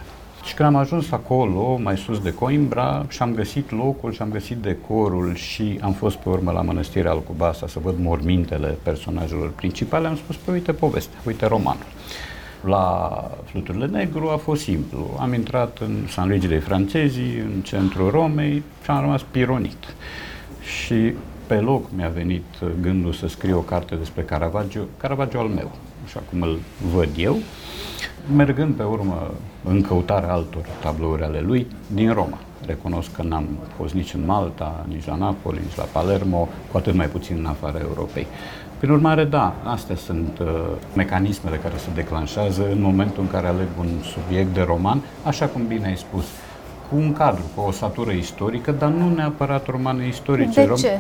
Și 0.46 0.54
când 0.54 0.68
am 0.70 0.76
ajuns 0.76 1.12
acolo, 1.12 1.80
mai 1.84 1.98
sus 1.98 2.20
de 2.20 2.34
Coimbra, 2.34 3.06
și 3.08 3.22
am 3.22 3.34
găsit 3.34 3.72
locul 3.72 4.12
și 4.12 4.22
am 4.22 4.30
găsit 4.30 4.58
decorul 4.58 5.36
și 5.36 5.80
am 5.82 5.94
fost 5.94 6.16
pe 6.16 6.30
urmă 6.30 6.52
la 6.52 6.62
Mănăstirea 6.62 7.12
Alcubasa 7.12 7.68
să 7.68 7.80
văd 7.80 7.96
mormintele 8.00 8.78
personajelor 8.84 9.50
principale, 9.50 10.08
am 10.08 10.16
spus, 10.16 10.36
păi 10.36 10.54
uite 10.54 10.74
povestea, 10.74 11.20
uite 11.26 11.46
romanul. 11.46 11.86
La 12.66 13.32
Fluturile 13.44 13.86
Negru 13.86 14.30
a 14.30 14.38
fost 14.38 14.62
simplu. 14.62 15.18
Am 15.20 15.34
intrat 15.34 15.78
în 15.78 16.08
San 16.08 16.28
Luigi 16.28 16.48
dei 16.48 16.60
Francezi, 16.60 17.20
în 17.20 17.62
centrul 17.62 18.10
Romei 18.10 18.64
și 18.84 18.90
am 18.90 19.02
rămas 19.02 19.22
pironit. 19.32 19.96
Și 20.62 21.14
pe 21.48 21.56
loc 21.56 21.86
mi-a 21.96 22.10
venit 22.10 22.44
gândul 22.82 23.14
să 23.14 23.28
scriu 23.28 23.58
o 23.58 23.62
carte 23.62 23.96
despre 23.96 24.22
Caravaggio, 24.22 24.82
Caravaggio 24.98 25.40
al 25.40 25.48
meu, 25.48 25.72
așa 26.06 26.22
cum 26.30 26.42
îl 26.42 26.60
văd 26.94 27.10
eu, 27.18 27.38
mergând 28.36 28.76
pe 28.76 28.84
urmă 28.84 29.32
în 29.64 29.82
căutarea 29.82 30.34
altor 30.34 30.66
tablouri 30.82 31.24
ale 31.24 31.40
lui 31.40 31.68
din 31.88 32.14
Roma. 32.14 32.38
Recunosc 32.66 33.12
că 33.12 33.24
n-am 33.24 33.48
fost 33.78 33.94
nici 33.94 34.14
în 34.14 34.26
Malta, 34.26 34.86
nici 34.88 35.06
la 35.06 35.16
Napoli, 35.16 35.60
nici 35.64 35.76
la 35.76 35.84
Palermo, 35.84 36.48
cu 36.72 36.78
atât 36.78 36.94
mai 36.94 37.08
puțin 37.08 37.36
în 37.38 37.46
afara 37.46 37.80
Europei. 37.80 38.28
Prin 38.82 38.94
urmare, 38.94 39.24
da, 39.24 39.56
astea 39.64 39.96
sunt 39.96 40.40
uh, 40.40 40.48
mecanismele 40.96 41.56
care 41.56 41.74
se 41.78 41.88
declanșează 41.94 42.68
în 42.72 42.82
momentul 42.82 43.24
în 43.24 43.30
care 43.30 43.48
aleg 43.48 43.68
un 43.80 43.88
subiect 44.14 44.54
de 44.54 44.62
roman, 44.62 45.02
așa 45.24 45.46
cum 45.46 45.68
bine 45.68 45.88
ai 45.88 45.98
spus, 45.98 46.24
cu 46.90 46.96
un 46.96 47.14
cadru, 47.14 47.42
cu 47.56 47.62
o 47.62 47.72
satură 47.72 48.12
istorică, 48.12 48.72
dar 48.72 48.90
nu 48.90 49.14
neapărat 49.16 49.68
romane 49.68 50.08
istorice. 50.08 50.66
De 50.66 50.74
ce? 50.74 51.00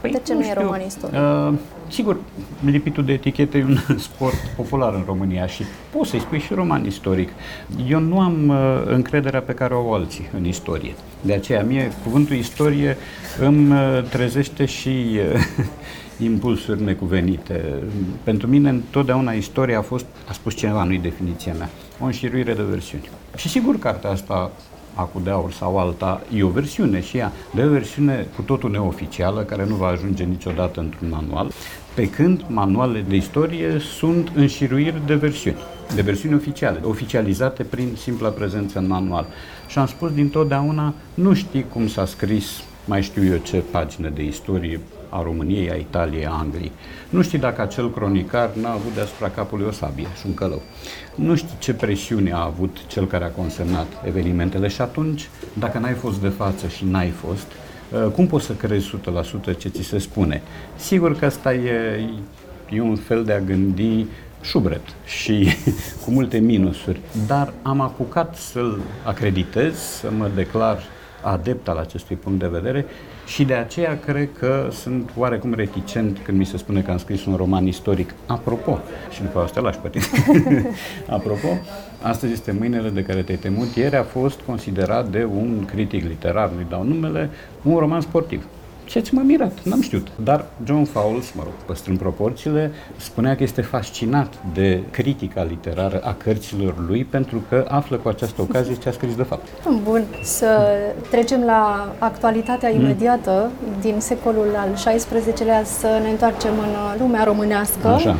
Păi, 0.00 0.10
de 0.10 0.20
ce 0.24 0.32
nu, 0.32 0.38
nu 0.38 0.46
e 0.46 0.52
roman 0.52 0.80
istoric? 0.86 1.18
Uh, 1.18 1.52
sigur, 1.88 2.16
lipitul 2.64 3.04
de 3.04 3.12
etichete 3.12 3.58
e 3.58 3.64
un 3.64 3.78
sport 4.08 4.38
popular 4.56 4.94
în 4.94 5.02
România 5.06 5.46
și 5.46 5.62
poți 5.90 6.10
să-i 6.10 6.20
spui 6.20 6.38
și 6.38 6.54
roman 6.54 6.84
istoric. 6.84 7.28
Eu 7.88 8.00
nu 8.00 8.20
am 8.20 8.48
uh, 8.48 8.82
încrederea 8.86 9.40
pe 9.40 9.52
care 9.52 9.74
o 9.74 9.78
au 9.78 9.92
alții 9.92 10.28
în 10.36 10.44
istorie. 10.44 10.94
De 11.20 11.32
aceea, 11.32 11.62
mie, 11.62 11.92
cuvântul 12.02 12.36
istorie 12.36 12.96
îmi 13.40 13.72
uh, 13.72 14.02
trezește 14.10 14.64
și 14.64 15.18
uh, 15.34 15.66
impulsuri 16.24 16.82
necuvenite. 16.82 17.82
Pentru 18.22 18.46
mine, 18.46 18.68
întotdeauna, 18.68 19.32
istoria 19.32 19.78
a 19.78 19.82
fost, 19.82 20.06
a 20.28 20.32
spus 20.32 20.54
cineva, 20.54 20.84
nu-i 20.84 20.98
definiția 20.98 21.52
mea, 21.58 21.70
o 22.00 22.04
înșiruire 22.04 22.54
de 22.54 22.62
versiuni. 22.62 23.08
Și 23.36 23.48
sigur, 23.48 23.78
cartea 23.78 24.10
asta 24.10 24.50
Acu 24.94 25.20
de 25.24 25.30
Aur 25.30 25.52
sau 25.52 25.78
alta, 25.78 26.20
e 26.34 26.42
o 26.42 26.48
versiune 26.48 27.00
și 27.00 27.16
ea, 27.16 27.32
de 27.54 27.62
o 27.62 27.68
versiune 27.68 28.26
cu 28.36 28.42
totul 28.42 28.70
neoficială, 28.70 29.40
care 29.40 29.66
nu 29.66 29.74
va 29.74 29.86
ajunge 29.86 30.24
niciodată 30.24 30.80
într-un 30.80 31.08
manual, 31.08 31.50
pe 31.94 32.10
când 32.10 32.44
manualele 32.48 33.04
de 33.08 33.16
istorie 33.16 33.78
sunt 33.78 34.30
înșiruiri 34.34 35.02
de 35.06 35.14
versiuni, 35.14 35.56
de 35.94 36.02
versiuni 36.02 36.34
oficiale, 36.34 36.80
oficializate 36.82 37.62
prin 37.62 37.88
simpla 37.96 38.28
prezență 38.28 38.78
în 38.78 38.86
manual. 38.86 39.26
Și 39.68 39.78
am 39.78 39.86
spus 39.86 40.12
dintotdeauna, 40.12 40.94
nu 41.14 41.34
știi 41.34 41.66
cum 41.72 41.88
s-a 41.88 42.06
scris, 42.06 42.62
mai 42.84 43.02
știu 43.02 43.24
eu 43.24 43.36
ce 43.36 43.62
pagină 43.70 44.08
de 44.08 44.22
istorie, 44.22 44.80
a 45.12 45.22
României, 45.22 45.70
a 45.70 45.74
Italiei, 45.74 46.26
a 46.26 46.30
Angliei. 46.30 46.72
Nu 47.08 47.22
știi 47.22 47.38
dacă 47.38 47.62
acel 47.62 47.90
cronicar 47.90 48.50
n-a 48.54 48.72
avut 48.72 48.94
deasupra 48.94 49.28
capului 49.28 49.66
o 49.66 49.70
sabie 49.70 50.06
și 50.20 50.26
un 50.26 50.34
călău. 50.34 50.62
Nu 51.14 51.34
știi 51.34 51.56
ce 51.58 51.74
presiune 51.74 52.32
a 52.32 52.44
avut 52.44 52.76
cel 52.86 53.06
care 53.06 53.24
a 53.24 53.28
consemnat 53.28 53.86
evenimentele 54.04 54.68
și 54.68 54.80
atunci, 54.80 55.28
dacă 55.58 55.78
n-ai 55.78 55.92
fost 55.92 56.20
de 56.20 56.28
față 56.28 56.66
și 56.66 56.84
n-ai 56.84 57.08
fost, 57.08 57.46
uh, 57.90 58.12
cum 58.12 58.26
poți 58.26 58.46
să 58.46 58.52
crezi 58.52 58.94
100% 59.52 59.56
ce 59.58 59.68
ți 59.68 59.82
se 59.82 59.98
spune? 59.98 60.42
Sigur 60.76 61.16
că 61.16 61.24
asta 61.24 61.54
e, 61.54 62.08
e 62.70 62.80
un 62.80 62.96
fel 62.96 63.24
de 63.24 63.32
a 63.32 63.40
gândi 63.40 64.06
șubret 64.42 64.82
și 65.04 65.48
cu 66.04 66.10
multe 66.10 66.38
minusuri, 66.38 67.00
dar 67.26 67.52
am 67.62 67.80
apucat 67.80 68.36
să-l 68.36 68.80
acreditez, 69.04 69.74
să 69.74 70.10
mă 70.16 70.30
declar 70.34 70.82
adept 71.22 71.68
al 71.68 71.76
acestui 71.76 72.16
punct 72.16 72.38
de 72.38 72.46
vedere 72.46 72.86
și 73.26 73.44
de 73.44 73.54
aceea 73.54 73.98
cred 73.98 74.28
că 74.38 74.68
sunt 74.70 75.10
oarecum 75.16 75.54
reticent 75.54 76.18
când 76.24 76.38
mi 76.38 76.44
se 76.44 76.56
spune 76.56 76.82
că 76.82 76.90
am 76.90 76.98
scris 76.98 77.24
un 77.24 77.36
roman 77.36 77.66
istoric. 77.66 78.14
Apropo, 78.26 78.78
și 79.10 79.22
după 79.22 79.38
asta 79.40 79.60
lași 79.60 79.78
pe 79.78 79.88
tine. 79.88 80.66
Apropo, 81.08 81.48
astăzi 82.02 82.32
este 82.32 82.52
mâinele 82.58 82.88
de 82.88 83.02
care 83.02 83.22
te-ai 83.22 83.38
temut. 83.38 83.66
Ieri 83.76 83.96
a 83.96 84.02
fost 84.02 84.40
considerat 84.40 85.08
de 85.08 85.24
un 85.24 85.64
critic 85.64 86.04
literar, 86.04 86.50
nu-i 86.50 86.66
dau 86.68 86.82
numele, 86.82 87.30
un 87.62 87.78
roman 87.78 88.00
sportiv. 88.00 88.46
Ceea 88.92 89.04
ce 89.04 89.14
m-a 89.14 89.22
mirat, 89.22 89.52
n-am 89.62 89.80
știut. 89.80 90.08
Dar 90.24 90.44
John 90.64 90.84
Fowles, 90.84 91.32
mă 91.32 91.42
rog, 91.44 91.52
păstrând 91.66 91.98
proporțiile, 91.98 92.72
spunea 92.96 93.36
că 93.36 93.42
este 93.42 93.62
fascinat 93.62 94.34
de 94.54 94.82
critica 94.90 95.42
literară 95.42 96.00
a 96.04 96.14
cărților 96.14 96.74
lui 96.86 97.04
pentru 97.04 97.42
că 97.48 97.66
află 97.68 97.96
cu 97.96 98.08
această 98.08 98.42
ocazie 98.42 98.74
ce 98.74 98.88
a 98.88 98.92
scris 98.92 99.14
de 99.16 99.22
fapt. 99.22 99.48
Bun, 99.88 100.04
să 100.22 100.76
trecem 101.10 101.42
la 101.44 101.92
actualitatea 101.98 102.68
mm. 102.68 102.80
imediată 102.80 103.50
din 103.80 103.94
secolul 103.98 104.56
al 104.56 104.68
XVI-lea, 104.72 105.64
să 105.64 106.00
ne 106.02 106.10
întoarcem 106.10 106.52
în 106.58 107.00
lumea 107.00 107.24
românească. 107.24 107.86
Așa. 107.88 108.16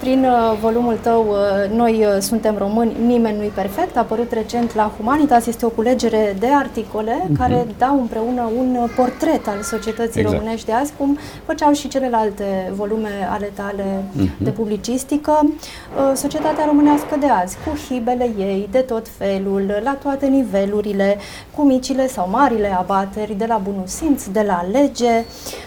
Prin 0.00 0.24
uh, 0.24 0.58
volumul 0.60 0.98
tău, 1.02 1.26
uh, 1.28 1.76
Noi 1.76 2.04
uh, 2.04 2.20
suntem 2.20 2.54
români, 2.58 2.92
nimeni 3.06 3.36
nu-i 3.36 3.52
perfect, 3.54 3.96
a 3.96 4.00
apărut 4.00 4.32
recent 4.32 4.74
la 4.74 4.92
Humanitas, 4.96 5.46
este 5.46 5.66
o 5.66 5.68
culegere 5.68 6.36
de 6.38 6.46
articole 6.46 7.22
mm-hmm. 7.24 7.36
care 7.38 7.66
dau 7.78 8.00
împreună 8.00 8.50
un 8.56 8.88
portret 8.96 9.46
al 9.46 9.62
societății 9.62 9.90
societății 9.90 10.20
exact. 10.20 10.38
românești 10.38 10.66
de 10.66 10.72
azi, 10.72 10.92
cum 10.98 11.18
făceau 11.46 11.72
și 11.72 11.88
celelalte 11.88 12.72
volume 12.74 13.28
ale 13.30 13.50
tale 13.54 13.84
uh-huh. 13.84 14.28
de 14.38 14.50
publicistică. 14.50 15.32
Uh, 15.42 16.12
societatea 16.14 16.64
românească 16.64 17.16
de 17.20 17.26
azi, 17.26 17.56
cu 17.64 17.76
hibele 17.76 18.30
ei, 18.38 18.68
de 18.70 18.78
tot 18.78 19.06
felul, 19.08 19.80
la 19.82 19.92
toate 19.92 20.26
nivelurile, 20.26 21.16
cu 21.56 21.62
micile 21.62 22.08
sau 22.08 22.28
marile 22.30 22.76
abateri, 22.78 23.34
de 23.34 23.44
la 23.48 23.56
bunul 23.56 23.86
simț, 23.86 24.24
de 24.24 24.44
la 24.46 24.64
lege, 24.72 25.24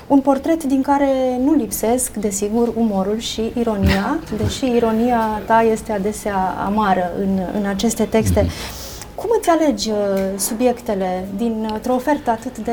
un 0.08 0.20
portret 0.20 0.64
din 0.64 0.82
care 0.82 1.40
nu 1.44 1.54
lipsesc, 1.54 2.14
desigur, 2.14 2.74
umorul 2.76 3.20
și 3.20 3.52
ironia, 3.58 4.20
deși 4.32 4.76
ironia 4.76 5.42
ta 5.46 5.62
este 5.62 5.92
adesea 5.92 6.56
amară 6.66 7.12
în, 7.20 7.40
în 7.60 7.66
aceste 7.66 8.04
texte. 8.04 8.46
Uh-huh. 8.46 8.92
Cum 9.16 9.30
îți 9.40 9.50
alegi 9.50 9.90
uh, 9.90 9.96
subiectele 10.38 11.28
dintr-o 11.36 11.94
ofertă 11.94 12.30
atât 12.30 12.58
de 12.58 12.72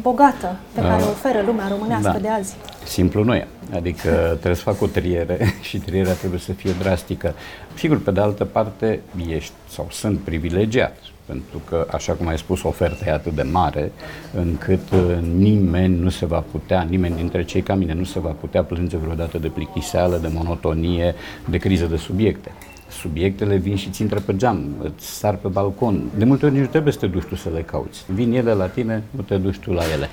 bogată 0.00 0.56
pe 0.74 0.80
care 0.80 1.02
o 1.02 1.08
oferă 1.08 1.42
lumea 1.46 1.68
românească 1.68 2.12
da. 2.12 2.18
de 2.18 2.28
azi? 2.28 2.54
Simplu 2.84 3.24
nu 3.24 3.34
e. 3.34 3.48
Adică 3.74 4.08
trebuie 4.40 4.54
să 4.54 4.62
fac 4.62 4.82
o 4.82 4.86
triere 4.86 5.38
și 5.68 5.78
trierea 5.78 6.12
trebuie 6.12 6.40
să 6.40 6.52
fie 6.52 6.72
drastică. 6.78 7.34
Sigur, 7.74 8.02
pe 8.02 8.10
de 8.10 8.20
altă 8.20 8.44
parte, 8.44 9.00
ești 9.28 9.52
sau 9.68 9.86
sunt 9.90 10.18
privilegiat, 10.18 10.96
pentru 11.30 11.60
că, 11.68 11.86
așa 11.90 12.12
cum 12.12 12.26
ai 12.26 12.38
spus, 12.38 12.62
oferta 12.62 13.04
e 13.06 13.12
atât 13.12 13.34
de 13.34 13.42
mare, 13.42 13.92
încât 14.34 14.90
uh, 14.92 15.18
nimeni 15.36 15.98
nu 15.98 16.08
se 16.08 16.26
va 16.26 16.44
putea, 16.50 16.82
nimeni 16.82 17.16
dintre 17.16 17.44
cei 17.44 17.62
ca 17.62 17.74
mine 17.74 17.94
nu 17.94 18.04
se 18.04 18.20
va 18.20 18.28
putea 18.28 18.62
plânge 18.62 18.96
vreodată 18.96 19.38
de 19.38 19.48
plictiseală, 19.48 20.16
de 20.16 20.30
monotonie, 20.32 21.14
de 21.48 21.58
criză 21.58 21.86
de 21.86 21.96
subiecte 21.96 22.52
subiectele 23.00 23.56
vin 23.56 23.76
și 23.76 23.90
ți 23.90 24.02
intră 24.02 24.20
pe 24.20 24.36
geam, 24.36 24.68
îți 24.82 25.06
sar 25.06 25.36
pe 25.36 25.48
balcon. 25.48 26.10
De 26.18 26.24
multe 26.24 26.44
ori 26.44 26.54
nici 26.54 26.62
nu 26.62 26.68
trebuie 26.68 26.92
să 26.92 26.98
te 26.98 27.06
duci 27.06 27.24
tu 27.24 27.34
să 27.34 27.48
le 27.54 27.62
cauți. 27.62 28.04
Vin 28.06 28.32
ele 28.32 28.52
la 28.52 28.66
tine, 28.66 29.02
nu 29.10 29.22
te 29.22 29.36
duci 29.36 29.58
tu 29.58 29.72
la 29.72 29.82
ele. 29.94 30.08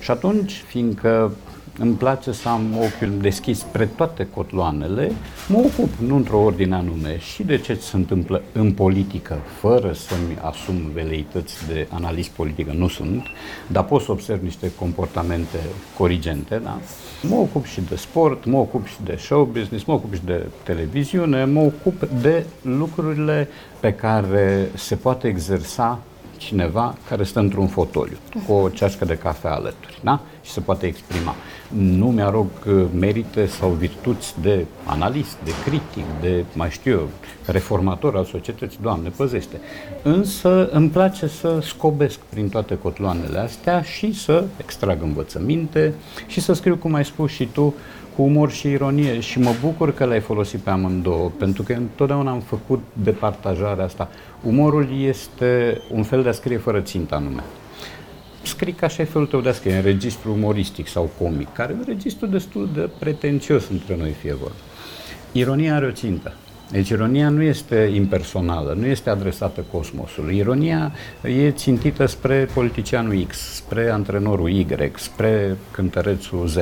Și 0.00 0.10
atunci, 0.10 0.52
fiindcă 0.66 1.32
îmi 1.78 1.94
place 1.94 2.32
să 2.32 2.48
am 2.48 2.76
ochiul 2.76 3.18
deschis 3.20 3.58
spre 3.58 3.86
toate 3.86 4.28
cotloanele, 4.34 5.12
mă 5.48 5.58
ocup, 5.58 5.88
nu 6.06 6.16
într-o 6.16 6.38
ordine 6.38 6.74
anume, 6.74 7.18
și 7.18 7.42
de 7.42 7.56
ce 7.56 7.74
se 7.74 7.96
întâmplă 7.96 8.42
în 8.52 8.72
politică, 8.72 9.38
fără 9.60 9.92
să-mi 9.92 10.38
asum 10.40 10.90
veleități 10.92 11.66
de 11.66 11.86
analist 11.90 12.30
politică, 12.30 12.72
nu 12.76 12.88
sunt, 12.88 13.22
dar 13.66 13.84
pot 13.84 14.02
să 14.02 14.12
observ 14.12 14.42
niște 14.42 14.72
comportamente 14.78 15.58
corigente, 15.96 16.60
da? 16.64 16.78
Mă 17.22 17.34
ocup 17.34 17.64
și 17.64 17.80
de 17.80 17.96
sport, 17.96 18.44
mă 18.44 18.58
ocup 18.58 18.86
și 18.86 18.96
de 19.04 19.16
show 19.16 19.44
business, 19.44 19.84
mă 19.84 19.94
ocup 19.94 20.14
și 20.14 20.24
de 20.24 20.46
televiziune, 20.62 21.44
mă 21.44 21.60
ocup 21.60 22.08
de 22.20 22.44
lucrurile 22.62 23.48
pe 23.80 23.92
care 23.94 24.70
se 24.74 24.94
poate 24.94 25.28
exersa 25.28 26.00
cineva 26.36 26.94
care 27.08 27.22
stă 27.22 27.38
într-un 27.38 27.66
fotoliu 27.66 28.16
cu 28.46 28.52
o 28.52 28.68
ceașcă 28.68 29.04
de 29.04 29.18
cafea 29.18 29.54
alături 29.54 29.98
da? 30.02 30.20
și 30.42 30.50
se 30.50 30.60
poate 30.60 30.86
exprima. 30.86 31.34
Nu 31.68 32.06
mi-arog 32.06 32.46
uh, 32.66 32.84
merite 32.98 33.46
sau 33.46 33.68
virtuți 33.70 34.34
de 34.40 34.64
analist, 34.84 35.36
de 35.44 35.50
critic, 35.64 36.04
de, 36.20 36.44
mai 36.54 36.70
știu 36.70 36.92
eu, 36.92 37.08
reformator 37.46 38.16
al 38.16 38.24
societății, 38.24 38.78
Doamne, 38.82 39.08
păzește. 39.08 39.60
Însă 40.02 40.68
îmi 40.72 40.88
place 40.88 41.26
să 41.26 41.58
scobesc 41.62 42.18
prin 42.18 42.48
toate 42.48 42.78
cotloanele 42.78 43.38
astea 43.38 43.82
și 43.82 44.12
să 44.12 44.44
extrag 44.56 45.02
învățăminte 45.02 45.94
și 46.26 46.40
să 46.40 46.52
scriu, 46.52 46.76
cum 46.76 46.94
ai 46.94 47.04
spus 47.04 47.30
și 47.30 47.46
tu, 47.46 47.74
cu 48.16 48.22
umor 48.22 48.50
și 48.50 48.70
ironie 48.70 49.20
și 49.20 49.38
mă 49.38 49.50
bucur 49.60 49.94
că 49.94 50.04
l-ai 50.04 50.20
folosit 50.20 50.60
pe 50.60 50.70
amândouă, 50.70 51.30
pentru 51.38 51.62
că 51.62 51.72
întotdeauna 51.72 52.30
am 52.30 52.40
făcut 52.40 52.82
departajarea 52.92 53.84
asta. 53.84 54.08
Umorul 54.46 54.88
este 55.00 55.80
un 55.90 56.02
fel 56.02 56.22
de 56.22 56.28
a 56.28 56.32
scrie 56.32 56.56
fără 56.56 56.80
țintă 56.80 57.14
anume. 57.14 57.42
Scrii 58.42 58.72
ca 58.72 58.88
și 58.88 59.04
felul 59.04 59.26
tău 59.26 59.40
de 59.40 59.48
a 59.48 59.52
scrie, 59.52 59.76
în 59.76 59.82
registru 59.82 60.32
umoristic 60.32 60.88
sau 60.88 61.10
comic, 61.18 61.52
care 61.52 61.72
e 61.72 61.76
un 61.76 61.84
registru 61.86 62.26
destul 62.26 62.68
de 62.74 62.90
pretențios 62.98 63.68
între 63.68 63.96
noi 63.96 64.10
fie 64.10 64.34
vorba. 64.34 64.54
Ironia 65.32 65.74
are 65.74 65.86
o 65.86 65.90
țintă. 65.90 66.32
Deci 66.70 66.88
ironia 66.88 67.28
nu 67.28 67.42
este 67.42 67.90
impersonală, 67.94 68.76
nu 68.78 68.86
este 68.86 69.10
adresată 69.10 69.64
cosmosului. 69.72 70.36
Ironia 70.36 70.92
e 71.22 71.50
țintită 71.50 72.06
spre 72.06 72.48
politicianul 72.54 73.24
X, 73.28 73.36
spre 73.36 73.90
antrenorul 73.90 74.50
Y, 74.50 74.66
spre 74.96 75.56
cântărețul 75.70 76.46
Z. 76.46 76.56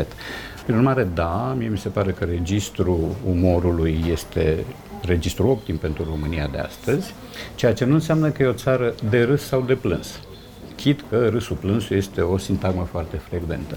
Prin 0.65 0.77
urmare, 0.77 1.09
da, 1.15 1.55
mie 1.59 1.69
mi 1.69 1.79
se 1.79 1.89
pare 1.89 2.11
că 2.11 2.25
registrul 2.25 3.17
umorului 3.31 4.05
este 4.11 4.65
registrul 5.05 5.49
optim 5.49 5.77
pentru 5.77 6.05
România 6.05 6.49
de 6.53 6.59
astăzi, 6.59 7.15
ceea 7.55 7.75
ce 7.75 7.85
nu 7.85 7.95
înseamnă 7.95 8.31
că 8.31 8.43
e 8.43 8.47
o 8.47 8.53
țară 8.53 8.95
de 9.11 9.23
râs 9.23 9.43
sau 9.43 9.61
de 9.61 9.75
plâns. 9.75 10.21
Chit 10.77 11.05
că 11.09 11.29
râsul 11.29 11.57
plânsul 11.57 11.97
este 11.97 12.21
o 12.21 12.37
sintagmă 12.39 12.89
foarte 12.91 13.17
frecventă. 13.17 13.77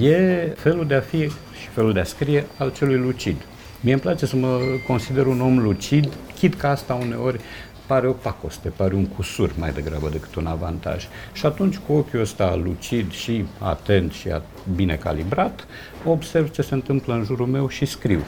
E 0.00 0.18
felul 0.56 0.86
de 0.86 0.94
a 0.94 1.00
fi 1.00 1.28
și 1.28 1.68
felul 1.72 1.92
de 1.92 2.00
a 2.00 2.04
scrie 2.04 2.46
al 2.58 2.72
celui 2.72 2.96
lucid. 2.96 3.36
Mie 3.80 3.92
îmi 3.92 4.02
place 4.02 4.26
să 4.26 4.36
mă 4.36 4.58
consider 4.86 5.26
un 5.26 5.40
om 5.40 5.58
lucid, 5.58 6.08
chit 6.34 6.54
că 6.54 6.66
asta 6.66 6.94
uneori 6.94 7.40
pare 7.86 8.08
o 8.08 8.12
pacoste, 8.12 8.68
pare 8.68 8.94
un 8.94 9.06
cusur 9.06 9.52
mai 9.58 9.72
degrabă 9.72 10.08
decât 10.08 10.34
un 10.34 10.46
avantaj. 10.46 11.08
Și 11.32 11.46
atunci, 11.46 11.76
cu 11.76 11.92
ochiul 11.92 12.20
ăsta 12.20 12.60
lucid 12.64 13.12
și 13.12 13.44
atent 13.58 14.12
și 14.12 14.28
bine 14.74 14.94
calibrat, 14.94 15.66
observ 16.04 16.50
ce 16.50 16.62
se 16.62 16.74
întâmplă 16.74 17.14
în 17.14 17.24
jurul 17.24 17.46
meu 17.46 17.68
și 17.68 17.84
scriu. 17.84 18.20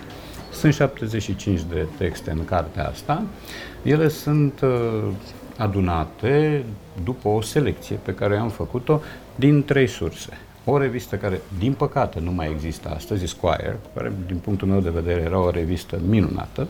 Sunt 0.59 0.75
75 0.75 1.61
de 1.69 1.87
texte 1.99 2.31
în 2.31 2.45
cartea 2.45 2.88
asta. 2.88 3.23
Ele 3.83 4.09
sunt 4.09 4.61
uh, 4.61 5.05
adunate 5.57 6.65
după 7.05 7.29
o 7.29 7.41
selecție 7.41 7.99
pe 8.03 8.15
care 8.15 8.37
am 8.37 8.49
făcut-o 8.49 9.00
din 9.35 9.65
trei 9.65 9.87
surse. 9.87 10.38
O 10.65 10.79
revistă 10.79 11.17
care, 11.17 11.41
din 11.59 11.73
păcate, 11.73 12.21
nu 12.21 12.31
mai 12.31 12.50
există 12.50 12.93
astăzi, 12.95 13.27
Squire, 13.27 13.79
care, 13.95 14.12
din 14.27 14.37
punctul 14.37 14.69
meu 14.69 14.81
de 14.81 14.91
vedere, 14.91 15.21
era 15.21 15.38
o 15.38 15.50
revistă 15.50 15.99
minunată, 16.09 16.69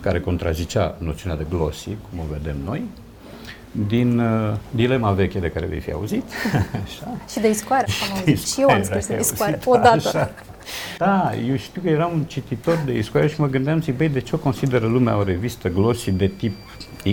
care 0.00 0.20
contrazicea 0.20 0.96
noțiunea 0.98 1.38
de 1.38 1.46
glossy, 1.48 1.88
cum 2.10 2.18
o 2.18 2.32
vedem 2.32 2.56
noi, 2.64 2.82
din 3.88 4.18
uh, 4.18 4.54
dilema 4.70 5.10
veche 5.10 5.38
de 5.38 5.50
care 5.50 5.66
vei 5.66 5.80
fi 5.80 5.92
auzit. 5.92 6.24
așa. 6.84 7.16
Și 7.28 7.40
de 7.40 7.48
Iscoare, 7.48 7.86
am 8.10 8.16
auzit. 8.16 8.46
Și 8.46 8.60
eu 8.60 8.68
am 8.68 8.82
scris 8.82 9.06
de 9.06 9.18
Iscoare, 9.20 9.60
odată. 9.64 10.08
Așa. 10.08 10.30
Da, 10.98 11.32
eu 11.48 11.56
știu 11.56 11.82
că 11.82 11.88
eram 11.88 12.10
un 12.14 12.24
cititor 12.24 12.82
de 12.84 12.98
Iscoare 12.98 13.28
și 13.28 13.40
mă 13.40 13.46
gândeam, 13.46 13.80
zic, 13.80 13.96
băi, 13.96 14.08
de 14.08 14.20
ce 14.20 14.34
o 14.34 14.38
consideră 14.38 14.86
lumea 14.86 15.16
o 15.16 15.22
revistă 15.22 15.68
glossy 15.68 16.10
de 16.10 16.26
tip 16.26 16.56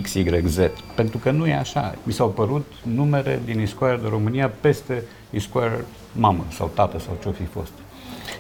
XYZ? 0.02 0.60
Pentru 0.96 1.18
că 1.18 1.32
nu 1.32 1.48
e 1.48 1.56
așa. 1.56 1.96
Mi 2.04 2.14
s-au 2.14 2.30
părut 2.30 2.66
numere 2.84 3.42
din 3.46 3.62
Iscoare 3.62 4.00
de 4.02 4.08
România 4.10 4.52
peste 4.62 5.04
Iscoare 5.30 5.86
mamă 6.12 6.46
sau 6.50 6.72
tată 6.74 7.00
sau 7.00 7.18
ce-o 7.22 7.32
fi 7.32 7.46
fost. 7.46 7.72